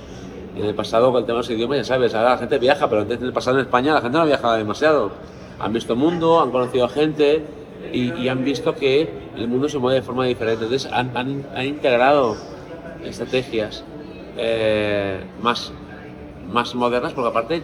En 0.55 0.65
el 0.65 0.75
pasado, 0.75 1.11
con 1.11 1.21
el 1.21 1.25
tema 1.25 1.37
de 1.37 1.39
los 1.39 1.49
idiomas, 1.49 1.77
ya 1.77 1.83
sabes, 1.83 2.13
ahora 2.13 2.31
la 2.31 2.37
gente 2.37 2.59
viaja, 2.59 2.87
pero 2.87 3.01
antes 3.01 3.19
en 3.19 3.25
el 3.25 3.33
pasado 3.33 3.57
en 3.57 3.65
España 3.65 3.93
la 3.93 4.01
gente 4.01 4.17
no 4.17 4.25
viajaba 4.25 4.57
demasiado. 4.57 5.11
Han 5.59 5.73
visto 5.73 5.95
mundo, 5.95 6.41
han 6.41 6.51
conocido 6.51 6.87
gente 6.89 7.43
y, 7.91 8.27
han 8.27 8.43
visto 8.43 8.75
que 8.75 9.09
el 9.35 9.47
mundo 9.47 9.69
se 9.69 9.79
mueve 9.79 9.99
de 9.99 10.05
forma 10.05 10.25
diferente. 10.25 10.65
Entonces 10.65 10.91
han 10.91 11.65
integrado 11.65 12.35
estrategias 13.03 13.83
eh, 14.37 15.19
más, 15.41 15.71
más 16.51 16.73
modernas, 16.75 17.13
porque 17.13 17.29
aparte 17.29 17.63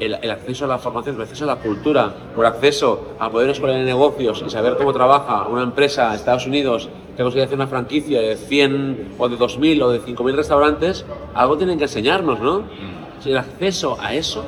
el, 0.00 0.18
el 0.20 0.30
acceso 0.30 0.64
a 0.64 0.68
la 0.68 0.78
formación, 0.78 1.16
el 1.16 1.22
acceso 1.22 1.44
a 1.44 1.48
la 1.48 1.56
cultura, 1.56 2.14
por 2.34 2.46
acceso 2.46 3.14
a 3.18 3.30
poder 3.30 3.50
escuela 3.50 3.76
de 3.76 3.84
negocios 3.84 4.42
y 4.46 4.50
saber 4.50 4.76
cómo 4.76 4.92
trabaja 4.92 5.46
una 5.48 5.62
empresa 5.62 6.08
en 6.08 6.14
Estados 6.14 6.46
Unidos 6.46 6.88
que 7.16 7.22
consigue 7.22 7.44
hacer 7.44 7.56
una 7.56 7.66
franquicia 7.66 8.20
de 8.20 8.36
100 8.36 9.14
o 9.18 9.28
de 9.28 9.36
2.000 9.36 9.82
o 9.82 9.90
de 9.90 10.00
5.000 10.00 10.34
restaurantes, 10.34 11.04
algo 11.34 11.56
tienen 11.56 11.78
que 11.78 11.84
enseñarnos, 11.84 12.40
¿no? 12.40 12.62
Si 13.20 13.30
El 13.30 13.38
acceso 13.38 13.96
a 14.00 14.14
eso 14.14 14.44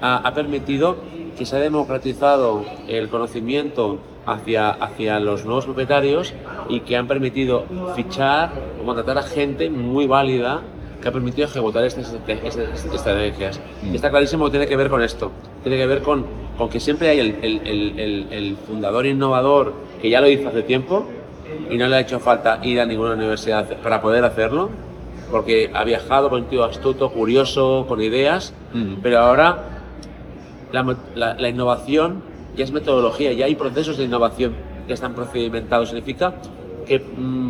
ha, 0.00 0.16
ha 0.18 0.34
permitido 0.34 0.96
que 1.38 1.46
se 1.46 1.56
ha 1.56 1.60
democratizado 1.60 2.64
el 2.88 3.08
conocimiento 3.08 4.00
hacia, 4.26 4.70
hacia 4.70 5.18
los 5.20 5.44
nuevos 5.44 5.64
propietarios 5.64 6.34
y 6.68 6.80
que 6.80 6.96
han 6.96 7.06
permitido 7.06 7.64
fichar 7.94 8.50
o 8.82 8.84
contratar 8.84 9.18
a 9.18 9.22
gente 9.22 9.70
muy 9.70 10.06
válida 10.06 10.60
que 11.00 11.08
ha 11.08 11.12
permitido 11.12 11.46
ejecutar 11.46 11.84
estas, 11.84 12.12
estrate- 12.14 12.40
estas 12.46 12.84
estrategias. 12.94 13.60
Y 13.82 13.94
está 13.94 14.10
clarísimo 14.10 14.44
que 14.46 14.50
tiene 14.52 14.66
que 14.66 14.76
ver 14.76 14.88
con 14.88 15.02
esto. 15.02 15.30
Tiene 15.62 15.78
que 15.78 15.86
ver 15.86 16.02
con, 16.02 16.24
con 16.56 16.68
que 16.68 16.80
siempre 16.80 17.08
hay 17.10 17.20
el, 17.20 17.36
el- 17.42 17.60
el- 17.98 18.26
el- 18.32 18.56
fundador 18.56 19.06
innovador 19.06 19.74
que 20.02 20.10
ya 20.10 20.20
lo 20.20 20.28
hizo 20.28 20.48
hace 20.48 20.62
tiempo 20.62 21.06
y 21.70 21.76
no 21.76 21.86
le 21.86 21.96
ha 21.96 22.00
hecho 22.00 22.18
falta 22.20 22.60
ir 22.62 22.80
a 22.80 22.86
ninguna 22.86 23.12
universidad 23.14 23.66
para 23.82 24.00
poder 24.02 24.24
hacerlo, 24.24 24.70
porque 25.30 25.70
ha 25.74 25.84
viajado 25.84 26.28
con 26.30 26.42
un 26.42 26.48
tío 26.48 26.64
astuto, 26.64 27.10
curioso, 27.10 27.84
con 27.88 28.00
ideas, 28.00 28.52
Mm. 28.74 28.94
pero 29.02 29.18
ahora 29.20 29.64
la, 30.72 30.96
la- 31.14 31.34
la 31.34 31.48
innovación 31.48 32.22
ya 32.56 32.64
es 32.64 32.72
metodología, 32.72 33.32
ya 33.32 33.46
hay 33.46 33.54
procesos 33.54 33.96
de 33.98 34.04
innovación 34.04 34.54
que 34.86 34.92
están 34.94 35.14
procedimentados. 35.14 35.90
Significa 35.90 36.34
que, 36.86 36.98
mm, 36.98 37.47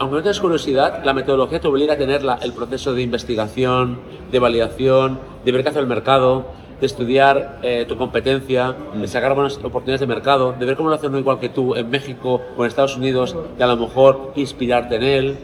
aunque 0.00 0.16
no 0.16 0.22
tengas 0.22 0.40
curiosidad, 0.40 1.04
la 1.04 1.12
metodología 1.12 1.60
te 1.60 1.68
obliga 1.68 1.94
a 1.94 1.96
tener 1.98 2.24
la- 2.24 2.36
el 2.42 2.52
proceso 2.52 2.92
de 2.94 3.02
investigación, 3.02 4.00
de 4.32 4.38
validación, 4.38 5.20
de 5.44 5.52
ver 5.52 5.62
qué 5.62 5.68
hace 5.68 5.78
el 5.78 5.86
mercado, 5.86 6.46
de 6.80 6.86
estudiar 6.86 7.58
eh, 7.62 7.84
tu 7.86 7.96
competencia, 7.98 8.74
de 8.94 9.06
sacar 9.06 9.34
buenas 9.34 9.58
oportunidades 9.58 10.00
de 10.00 10.06
mercado, 10.06 10.54
de 10.58 10.64
ver 10.64 10.76
cómo 10.76 10.88
lo 10.88 10.94
hace 10.94 11.06
uno 11.08 11.18
igual 11.18 11.38
que 11.38 11.50
tú 11.50 11.74
en 11.76 11.90
México 11.90 12.40
o 12.56 12.62
en 12.64 12.68
Estados 12.68 12.96
Unidos 12.96 13.36
y 13.58 13.62
a 13.62 13.66
lo 13.66 13.76
mejor 13.76 14.32
inspirarte 14.36 14.96
en 14.96 15.02
él. 15.02 15.38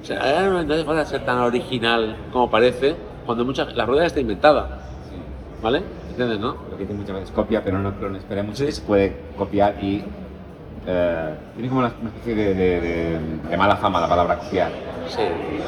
O 0.00 0.04
sea, 0.04 0.18
ahora 0.20 0.62
no 0.62 0.72
hace 0.74 0.84
falta 0.84 1.04
ser 1.04 1.24
tan 1.24 1.38
original 1.38 2.16
como 2.32 2.48
parece, 2.48 2.94
cuando 3.26 3.44
mucha, 3.44 3.64
la 3.64 3.84
rueda 3.84 4.06
está 4.06 4.20
inventada. 4.20 4.82
¿Vale? 5.60 5.82
¿Entiendes, 6.10 6.38
no? 6.38 6.56
Lo 6.70 6.76
que 6.76 6.84
dice 6.84 6.94
muchas 6.94 7.14
veces 7.16 7.30
copia, 7.32 7.64
pero 7.64 7.80
no. 7.80 7.92
Esperemos 8.16 8.60
que 8.60 8.70
se 8.70 8.80
puede 8.82 9.16
copiar 9.36 9.82
y. 9.82 10.04
eh, 10.86 11.34
tiene 11.54 11.68
como 11.68 11.80
una, 11.80 11.88
especie 11.88 12.34
de, 12.34 12.54
de- 12.54 12.80
de- 12.80 13.18
de 13.50 13.56
mala 13.56 13.76
fama 13.76 14.00
la 14.00 14.08
palabra 14.08 14.38
copiar. 14.38 14.70
Sí. 15.08 15.22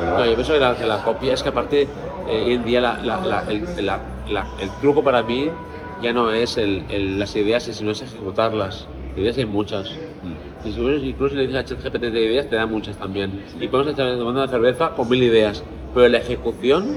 No, 0.05 0.25
yo 0.25 0.35
pienso 0.35 0.53
que 0.53 0.61
la, 0.61 0.77
que 0.77 0.87
la 0.87 1.03
copia 1.03 1.35
es 1.35 1.43
que 1.43 1.49
aparte, 1.49 1.83
eh, 2.29 2.43
hoy 2.47 2.55
en 2.55 2.65
día 2.65 2.81
la- 2.81 2.99
la- 3.03 3.45
el, 3.49 3.65
el 4.61 4.71
truco 4.81 5.03
para 5.03 5.23
mí 5.23 5.49
ya 6.03 6.13
no 6.13 6.31
es 6.31 6.57
el- 6.57 6.85
el- 6.89 7.19
las 7.19 7.35
ideas, 7.37 7.63
sino 7.65 7.91
es 7.91 8.03
ejecutarlas. 8.03 8.87
Ideas 9.17 9.37
hay 9.39 9.47
muchas. 9.47 9.91
Mm. 10.23 10.69
Incluso 10.69 11.31
si 11.31 11.37
le 11.37 11.47
dices 11.47 11.57
a 11.57 11.65
ChatGPT 11.65 12.01
de 12.13 12.21
ideas, 12.25 12.49
te 12.49 12.57
da 12.57 12.67
muchas 12.67 12.97
también. 12.97 13.43
Y 13.61 13.67
podemos 13.69 13.91
estar 13.93 14.07
tomando 14.17 14.41
una 14.43 14.49
cerveza 14.49 14.91
con 14.91 15.09
mil 15.09 15.23
ideas. 15.23 15.63
Pero 15.95 16.09
la 16.09 16.19
ejecución, 16.19 16.97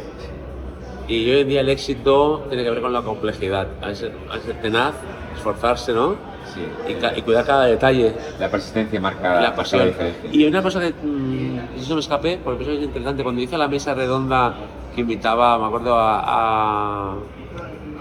y 1.08 1.30
hoy 1.32 1.40
en 1.42 1.48
día 1.50 1.62
el 1.62 1.70
éxito 1.70 2.46
tiene 2.50 2.64
que 2.64 2.70
ver 2.70 2.82
con 2.82 2.94
la 2.94 3.02
complejidad. 3.02 3.68
A 3.82 3.94
ser, 3.96 4.12
a 4.32 4.38
ser 4.40 4.62
tenaz, 4.62 4.94
esforzarse, 5.36 5.94
¿no? 5.94 6.16
Sí. 6.54 6.62
Y, 6.88 6.94
ca- 6.96 7.14
y 7.18 7.22
cuidar 7.22 7.46
cada 7.46 7.66
detalle. 7.66 8.14
La 8.40 8.50
persistencia 8.50 9.00
marca 9.00 9.42
la 9.42 9.56
pasión. 9.56 9.92
Y 10.32 10.46
una 10.46 10.62
cosa 10.62 10.80
que 10.80 10.94
mm, 10.94 11.78
eso 11.80 11.94
me 11.96 12.00
escapé, 12.02 12.40
porque 12.44 12.64
eso 12.64 12.72
es 12.74 12.84
interesante, 12.84 13.24
cuando 13.24 13.42
hice 13.42 13.58
la 13.58 13.68
mesa 13.68 13.94
redonda 13.94 14.54
que 14.94 15.02
invitaba, 15.02 15.58
me 15.58 15.66
acuerdo, 15.66 15.96
a, 15.98 16.20
a, 16.20 17.16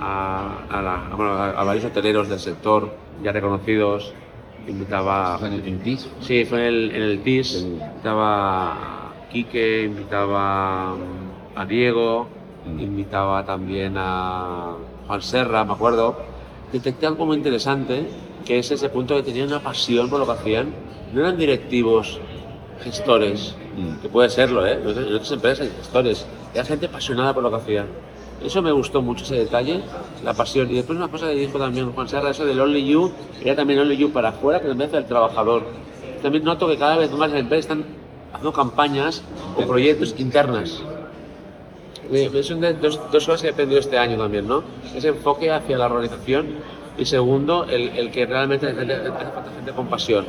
a- 0.00 0.58
a 0.70 0.82
la- 0.82 1.06
a- 1.12 1.16
bueno, 1.16 1.32
a- 1.32 1.50
a 1.50 1.64
varios 1.64 1.84
hoteleros 1.86 2.28
del 2.28 2.38
sector 2.40 2.90
ya 3.22 3.32
reconocidos, 3.32 4.12
invitaba... 4.68 5.38
¿Fue 5.38 5.48
en 5.48 5.54
el- 5.54 5.66
en 5.68 5.78
TIS? 5.80 6.08
Sí, 6.20 6.44
fue 6.44 6.60
en 6.60 6.66
el, 6.66 6.90
en 6.94 7.02
el 7.02 7.22
TIS, 7.22 7.62
invitaba 7.62 8.72
a 8.72 9.12
Quique, 9.30 9.84
invitaba 9.84 10.94
mm, 10.94 11.58
a 11.58 11.64
Diego, 11.64 12.28
Mm. 12.64 12.78
invitaba 12.80 13.44
también 13.44 13.94
a 13.96 14.74
Juan 15.08 15.20
Serra, 15.20 15.64
me 15.64 15.72
acuerdo. 15.72 16.16
Detecté 16.72 17.06
algo 17.06 17.26
muy 17.26 17.36
interesante, 17.36 18.06
que 18.44 18.58
es 18.58 18.70
ese 18.70 18.88
punto 18.88 19.14
que 19.16 19.22
tenían 19.22 19.48
una 19.48 19.60
pasión 19.60 20.08
por 20.10 20.18
lo 20.20 20.26
que 20.26 20.32
hacían. 20.32 20.72
No 21.12 21.20
eran 21.20 21.36
directivos, 21.36 22.18
gestores, 22.82 23.54
Mm. 23.76 24.02
que 24.02 24.08
puede 24.08 24.28
serlo, 24.28 24.66
¿eh? 24.66 24.78
En 24.82 25.14
otras 25.14 25.30
empresas 25.32 25.66
hay 25.66 25.72
gestores. 25.78 26.26
Era 26.54 26.64
gente 26.64 26.86
apasionada 26.86 27.32
por 27.32 27.42
lo 27.42 27.50
que 27.50 27.56
hacían. 27.56 27.86
Eso 28.44 28.60
me 28.60 28.72
gustó 28.72 29.00
mucho, 29.00 29.24
ese 29.24 29.36
detalle, 29.36 29.80
la 30.24 30.34
pasión. 30.34 30.68
Y 30.70 30.74
después 30.74 30.98
una 30.98 31.08
cosa 31.08 31.28
que 31.28 31.34
dijo 31.34 31.58
también 31.58 31.92
Juan 31.92 32.08
Serra, 32.08 32.30
eso 32.30 32.44
del 32.44 32.60
Only 32.60 32.84
You, 32.86 33.12
era 33.44 33.54
también 33.56 33.78
Only 33.78 33.96
You 33.96 34.10
para 34.10 34.30
afuera, 34.30 34.60
que 34.60 34.68
en 34.68 34.76
vez 34.78 34.90
del 34.90 35.04
trabajador. 35.06 35.62
También 36.22 36.44
noto 36.44 36.66
que 36.68 36.76
cada 36.76 36.96
vez 36.98 37.10
más 37.12 37.30
las 37.30 37.40
empresas 37.40 37.64
están 37.70 37.84
haciendo 38.32 38.52
campañas 38.52 39.22
o 39.56 39.62
proyectos 39.66 40.14
internas. 40.18 40.82
Eh, 42.12 42.42
Son 42.42 42.60
de- 42.60 42.74
dos, 42.74 43.00
dos 43.12 43.24
cosas 43.24 43.42
que 43.42 43.48
he 43.48 43.50
aprendido 43.52 43.80
este 43.80 43.96
año 43.96 44.18
también, 44.18 44.46
¿no? 44.46 44.62
Ese 44.94 45.08
enfoque 45.08 45.50
hacia 45.50 45.78
la 45.78 45.86
organización 45.86 46.46
y 46.98 47.04
segundo, 47.04 47.64
el, 47.64 47.90
el 47.90 48.10
que 48.10 48.26
realmente 48.26 48.68
hace 48.68 48.76
falta 48.76 49.50
gente 49.54 49.72
con 49.72 49.86
pasión. 49.86 50.26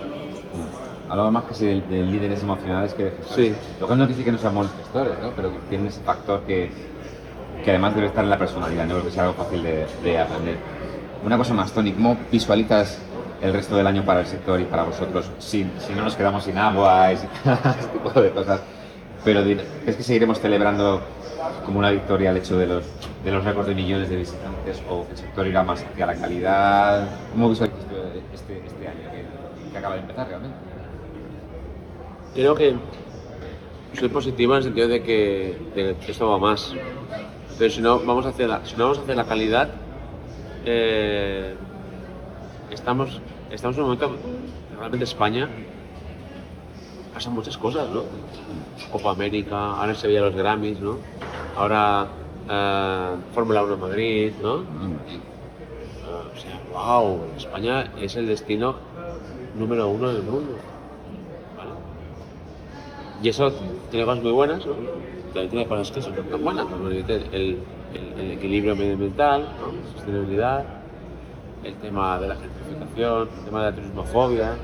Hablaba 1.09 1.31
más 1.31 1.43
que 1.43 1.53
si 1.53 1.65
de, 1.65 1.81
de 1.81 2.03
líderes 2.03 2.41
emocionales 2.41 2.93
que 2.93 3.03
de 3.05 3.11
gestores. 3.11 3.55
Sí. 3.55 3.55
Lo 3.79 3.87
que 3.87 3.95
no 3.95 4.07
dice 4.07 4.23
que 4.23 4.31
no 4.31 4.37
seamos 4.37 4.67
gestores, 4.77 5.13
¿no? 5.21 5.31
pero 5.35 5.51
que 5.51 5.59
tienen 5.69 5.87
ese 5.87 6.01
factor 6.01 6.41
que, 6.41 6.71
que 7.63 7.69
además 7.69 7.95
debe 7.95 8.07
estar 8.07 8.23
en 8.23 8.29
la 8.29 8.37
personalidad, 8.37 8.85
no 8.85 8.93
creo 8.93 9.05
que 9.05 9.11
sea 9.11 9.23
algo 9.23 9.35
fácil 9.35 9.61
de, 9.61 9.85
de 10.03 10.19
aprender. 10.19 10.57
Una 11.25 11.37
cosa 11.37 11.53
más, 11.53 11.71
Tony, 11.71 11.91
¿cómo 11.91 12.17
visualizas 12.31 12.99
el 13.41 13.53
resto 13.53 13.75
del 13.75 13.87
año 13.87 14.03
para 14.03 14.21
el 14.21 14.25
sector 14.25 14.59
y 14.59 14.65
para 14.65 14.83
vosotros 14.83 15.29
si, 15.39 15.69
si 15.79 15.93
no 15.93 16.03
nos 16.03 16.15
quedamos 16.15 16.43
sin 16.45 16.57
agua 16.57 17.11
y 17.13 17.17
sin 17.17 17.29
este 17.51 17.87
tipo 17.97 18.21
de 18.21 18.31
cosas? 18.31 18.61
Pero 19.23 19.43
¿crees 19.43 19.95
que 19.95 20.03
seguiremos 20.03 20.39
celebrando 20.39 21.01
como 21.65 21.79
una 21.79 21.91
victoria 21.91 22.31
el 22.31 22.37
hecho 22.37 22.57
de 22.57 22.67
los, 22.67 22.83
de 23.23 23.31
los 23.31 23.43
récords 23.43 23.67
de 23.67 23.75
millones 23.75 24.09
de 24.09 24.17
visitantes 24.17 24.81
o 24.89 25.05
el 25.09 25.17
sector 25.17 25.47
irá 25.47 25.63
más 25.63 25.83
hacia 25.83 26.05
la 26.05 26.15
calidad? 26.15 27.07
¿Cómo 27.31 27.47
tú 27.47 27.53
este, 27.53 28.63
este 28.65 28.87
año 28.87 29.11
que, 29.11 29.71
que 29.71 29.77
acaba 29.77 29.95
de 29.95 30.01
empezar 30.01 30.27
realmente? 30.27 30.57
Creo 32.33 32.55
que 32.55 32.75
soy 33.93 34.09
positivo 34.09 34.53
en 34.53 34.57
el 34.57 34.63
sentido 34.63 34.87
de 34.87 35.03
que, 35.03 35.57
de 35.75 35.95
esto 36.07 36.29
va 36.29 36.37
más. 36.37 36.73
Pero 37.57 37.71
si 37.71 37.81
no 37.81 37.99
vamos 37.99 38.25
a 38.25 38.29
hacer 38.29 38.49
la, 38.49 38.61
la 39.15 39.25
calidad, 39.25 39.69
eh, 40.65 41.55
estamos, 42.71 43.21
estamos 43.51 43.77
en 43.77 43.83
un 43.83 43.89
momento 43.89 44.17
realmente 44.77 45.03
España 45.03 45.49
pasan 47.13 47.33
muchas 47.33 47.57
cosas, 47.57 47.87
¿no? 47.89 48.03
Copa 48.91 49.11
América, 49.11 49.75
ahora 49.75 49.91
en 49.91 49.95
Sevilla 49.95 50.21
los 50.21 50.35
Grammys, 50.35 50.79
¿no? 50.79 50.97
Ahora 51.55 52.07
eh, 52.49 53.15
Fórmula 53.33 53.63
1 53.63 53.73
en 53.75 53.79
Madrid, 53.79 54.33
¿no? 54.41 54.65
Ah, 56.05 56.29
o 56.33 56.37
sea, 56.37 56.59
wow, 56.71 57.33
España 57.37 57.91
es 57.97 58.15
el 58.15 58.27
destino 58.27 58.75
número 59.53 59.87
uno 59.89 60.13
del 60.13 60.23
mundo. 60.23 60.59
¿vale? 61.57 61.71
Y 63.21 63.29
eso 63.29 63.51
tiene 63.89 64.05
cosas 64.05 64.23
muy 64.23 64.31
buenas, 64.31 64.65
¿no? 64.65 64.73
También 65.33 65.49
tiene 65.49 65.67
cosas 65.67 65.91
que 65.91 66.01
son 66.01 66.13
tan 66.15 66.43
buenas, 66.43 66.67
el, 66.71 67.05
el- 67.31 67.59
el 68.19 68.31
equilibrio 68.31 68.75
medioambiental, 68.75 69.41
¿no? 69.59 69.71
sostenibilidad, 69.93 70.65
el 71.63 71.75
tema 71.75 72.19
de 72.19 72.27
la 72.27 72.35
gentrificación, 72.35 73.29
el 73.37 73.45
tema 73.45 73.65
de 73.65 73.69
la 73.71 73.75
turismofobia. 73.75 74.55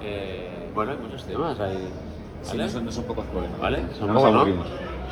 Eh, 0.00 0.70
bueno, 0.74 0.92
hay 0.92 0.98
muchos 0.98 1.24
temas. 1.24 1.58
Hay, 1.60 1.76
Sí, 2.42 2.56
¿vale? 2.56 2.64
no 2.64 2.68
son, 2.70 2.84
no 2.86 2.92
son 2.92 3.04
pocos 3.04 3.24
problemas. 3.26 3.60
¿Vale? 3.60 3.78
Son 3.98 4.08
no 4.08 4.14
pocos, 4.14 4.32
¿no? 4.32 4.44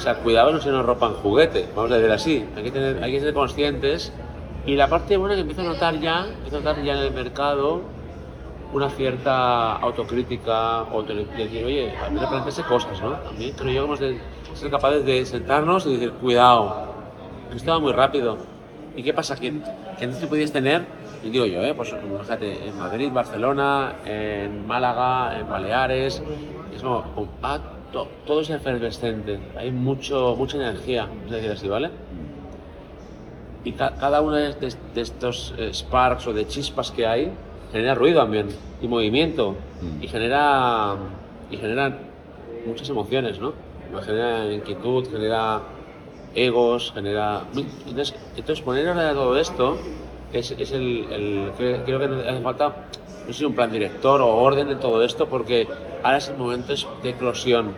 O 0.00 0.02
sea, 0.02 0.14
cuidado 0.14 0.50
no 0.50 0.62
se 0.62 0.70
nos 0.70 0.86
ropan 0.86 1.12
juguete, 1.12 1.68
vamos 1.76 1.92
a 1.92 1.96
decir 1.96 2.10
así. 2.10 2.46
Hay 2.56 2.62
que, 2.62 2.70
tener, 2.70 3.04
hay 3.04 3.12
que 3.12 3.20
ser 3.20 3.34
conscientes 3.34 4.10
Y 4.64 4.74
la 4.74 4.88
parte 4.88 5.18
buena 5.18 5.34
que 5.34 5.42
empiezo 5.42 5.60
a 5.60 5.64
notar 5.64 6.00
ya, 6.00 6.26
empiezo 6.26 6.56
a 6.56 6.60
notar 6.60 6.82
ya 6.82 6.94
en 6.94 7.00
el 7.00 7.12
mercado 7.12 7.82
una 8.72 8.88
cierta 8.88 9.76
autocrítica 9.76 10.84
o 10.84 11.02
de 11.02 11.26
decir, 11.36 11.66
oye, 11.66 11.94
a 11.98 12.08
mí 12.08 12.18
replantearse 12.18 12.62
cosas, 12.62 12.98
¿no? 13.02 13.10
También 13.10 13.52
creo 13.54 13.72
yo 13.72 13.80
que 13.82 13.84
hemos 13.84 14.00
de 14.00 14.18
ser 14.54 14.70
capaces 14.70 15.04
de 15.04 15.26
sentarnos 15.26 15.84
y 15.84 15.92
decir, 15.92 16.12
cuidado, 16.12 16.94
esto 17.54 17.70
va 17.70 17.78
muy 17.78 17.92
rápido. 17.92 18.38
¿Y 18.96 19.02
qué 19.02 19.12
pasa? 19.12 19.36
Que, 19.36 19.52
que 19.98 20.04
antes 20.04 20.18
te 20.18 20.26
podías 20.26 20.50
tener, 20.50 20.82
y 21.22 21.28
digo 21.28 21.44
yo, 21.44 21.62
¿eh? 21.62 21.74
pues 21.74 21.94
fíjate, 22.22 22.68
en 22.68 22.78
Madrid, 22.78 23.10
Barcelona, 23.12 23.96
en 24.06 24.66
Málaga, 24.66 25.38
en 25.38 25.46
Baleares, 25.46 26.22
es 26.74 26.82
como, 26.82 27.04
to- 27.92 28.08
todo 28.26 28.40
es 28.40 28.50
efervescente, 28.50 29.38
hay 29.56 29.70
mucho, 29.70 30.34
mucha 30.36 30.56
energía, 30.56 31.08
es 31.26 31.30
decir, 31.32 31.50
así, 31.50 31.68
¿vale? 31.68 31.90
Y 33.64 33.72
ca- 33.72 33.94
cada 33.98 34.20
uno 34.22 34.36
de, 34.36 34.54
estos 34.96 35.52
eh, 35.58 35.70
sparks 35.74 36.26
o 36.28 36.32
de 36.32 36.46
chispas 36.46 36.90
que 36.90 37.06
hay 37.06 37.30
genera 37.72 37.94
ruido 37.94 38.20
también 38.20 38.48
y 38.82 38.88
movimiento 38.88 39.56
Mm. 39.80 40.02
y 40.02 40.08
genera 40.08 40.96
y 41.50 41.56
genera 41.56 41.98
muchas 42.64 42.88
emociones, 42.90 43.38
¿no? 43.38 43.52
Genera 44.02 44.52
inquietud, 44.52 45.06
genera 45.10 45.62
egos, 46.34 46.92
genera 46.94 47.42
entonces, 47.86 48.14
entonces 48.36 48.64
poner 48.64 48.86
orden 48.88 49.06
a 49.06 49.12
todo 49.14 49.36
esto 49.38 49.76
es, 50.32 50.52
es 50.52 50.72
el, 50.72 51.06
el- 51.10 51.52
creo 51.56 51.98
que 51.98 52.28
hace 52.28 52.40
falta 52.40 52.86
no 53.30 53.34
sé, 53.34 53.46
un 53.46 53.54
plan 53.54 53.70
director 53.70 54.20
o 54.20 54.26
orden 54.26 54.66
de 54.66 54.74
todo 54.74 55.04
esto 55.04 55.28
porque 55.28 55.68
ahora 56.02 56.18
es 56.18 56.28
el 56.30 56.36
momento 56.36 56.74
de 57.00 57.10
eclosión 57.10 57.76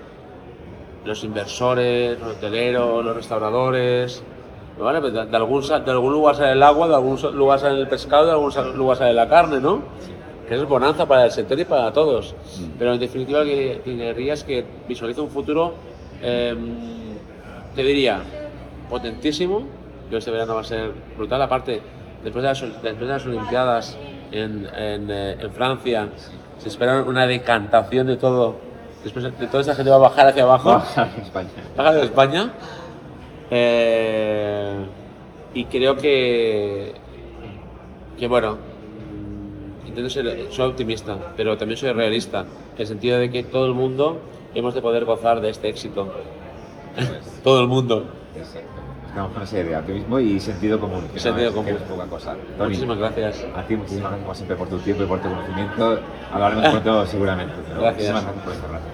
los 1.04 1.24
inversores, 1.24 2.18
los 2.18 2.36
hoteleros, 2.36 3.04
los 3.04 3.14
restauradores. 3.14 4.22
¿vale? 4.78 5.00
Pues 5.00 5.12
De, 5.12 5.26
de 5.26 5.36
algún, 5.36 5.60
de 5.60 5.90
algún 5.90 6.12
lugar 6.14 6.36
sale 6.36 6.52
el 6.52 6.62
agua, 6.62 6.88
de 6.88 6.94
algún 6.94 7.20
lugar 7.36 7.58
sale 7.58 7.80
el 7.80 7.86
pescado, 7.86 8.24
de 8.24 8.32
algún 8.32 8.78
lugar 8.78 8.96
sale 8.96 9.12
la 9.12 9.28
carne, 9.28 9.60
¿no? 9.60 9.82
Que 10.48 10.54
eso 10.54 10.62
es 10.62 10.68
bonanza 10.70 11.04
para 11.04 11.26
el 11.26 11.30
sector 11.30 11.60
y 11.60 11.66
para 11.66 11.92
todos. 11.92 12.34
Pero 12.78 12.94
en 12.94 13.00
definitiva, 13.00 13.44
que 13.44 13.82
es 14.32 14.44
que 14.44 14.64
visualiza 14.88 15.20
un 15.20 15.28
futuro, 15.28 15.74
eh, 16.22 16.56
te 17.74 17.82
diría, 17.82 18.22
potentísimo. 18.88 19.66
Yo 20.10 20.16
este 20.16 20.30
verano 20.30 20.54
va 20.54 20.62
a 20.62 20.64
ser 20.64 20.92
brutal. 21.14 21.42
Aparte, 21.42 21.82
después 22.24 22.42
de 22.42 22.48
las, 22.48 22.60
después 22.60 23.00
de 23.00 23.06
las 23.06 23.26
Olimpiadas 23.26 23.98
en, 24.32 24.68
en, 24.74 25.10
eh, 25.10 25.36
en 25.40 25.52
Francia, 25.52 26.08
se 26.58 26.68
espera 26.68 27.02
una 27.02 27.26
decantación 27.26 28.06
de 28.06 28.16
todo. 28.16 28.56
Después 29.04 29.24
de 29.24 29.30
de 29.32 29.46
toda 29.46 29.62
esa 29.62 29.74
gente 29.74 29.90
va 29.90 29.96
a 29.96 30.00
bajar 30.00 30.28
hacia 30.28 30.44
abajo. 30.44 30.70
Baja 30.70 31.10
en 31.14 31.22
España. 31.22 31.48
Baja 31.76 31.92
de 31.92 32.02
España. 32.02 32.52
Eh, 33.50 34.86
y 35.54 35.64
creo 35.66 35.96
que, 35.96 36.94
que 38.18 38.26
bueno, 38.26 38.56
intento 39.86 40.08
ser, 40.08 40.50
soy 40.50 40.70
optimista, 40.70 41.18
pero 41.36 41.58
también 41.58 41.76
soy 41.76 41.92
realista, 41.92 42.40
en 42.40 42.80
el 42.80 42.86
sentido 42.86 43.18
de 43.18 43.30
que 43.30 43.42
todo 43.42 43.66
el 43.66 43.74
mundo 43.74 44.20
hemos 44.54 44.74
de 44.74 44.80
poder 44.80 45.04
gozar 45.04 45.40
de 45.40 45.50
este 45.50 45.68
éxito. 45.68 46.12
todo 47.44 47.60
el 47.60 47.68
mundo. 47.68 48.06
Exacto. 48.36 48.71
Con 49.14 49.42
esa 49.42 49.58
idea, 49.58 49.80
optimismo 49.80 50.18
y 50.18 50.40
sentido 50.40 50.80
común. 50.80 51.06
que 51.12 51.20
Sentido 51.20 51.44
no 51.44 51.48
es- 51.50 51.54
común. 51.54 51.66
que 51.66 51.72
no 51.72 51.78
es 51.78 51.84
poca 51.84 52.06
cosa. 52.06 52.34
Tony, 52.56 52.68
Muchísimas 52.70 52.98
gracias. 52.98 53.44
a 53.54 53.62
ti 53.62 53.76
muchísimas 53.76 54.04
gracias 54.10 54.22
como 54.22 54.34
siempre 54.34 54.56
por 54.56 54.68
tu 54.68 54.78
tiempo 54.78 55.02
y 55.02 55.06
por 55.06 55.20
tu 55.20 55.28
conocimiento. 55.28 56.00
Hablaremos 56.32 56.68
pronto 56.70 57.06
seguramente. 57.06 57.54
pero 57.68 57.80
Gracias. 57.82 58.12
Muchísimas 58.12 58.34
gracias 58.44 58.56
por 58.62 58.70
rato. 58.72 58.84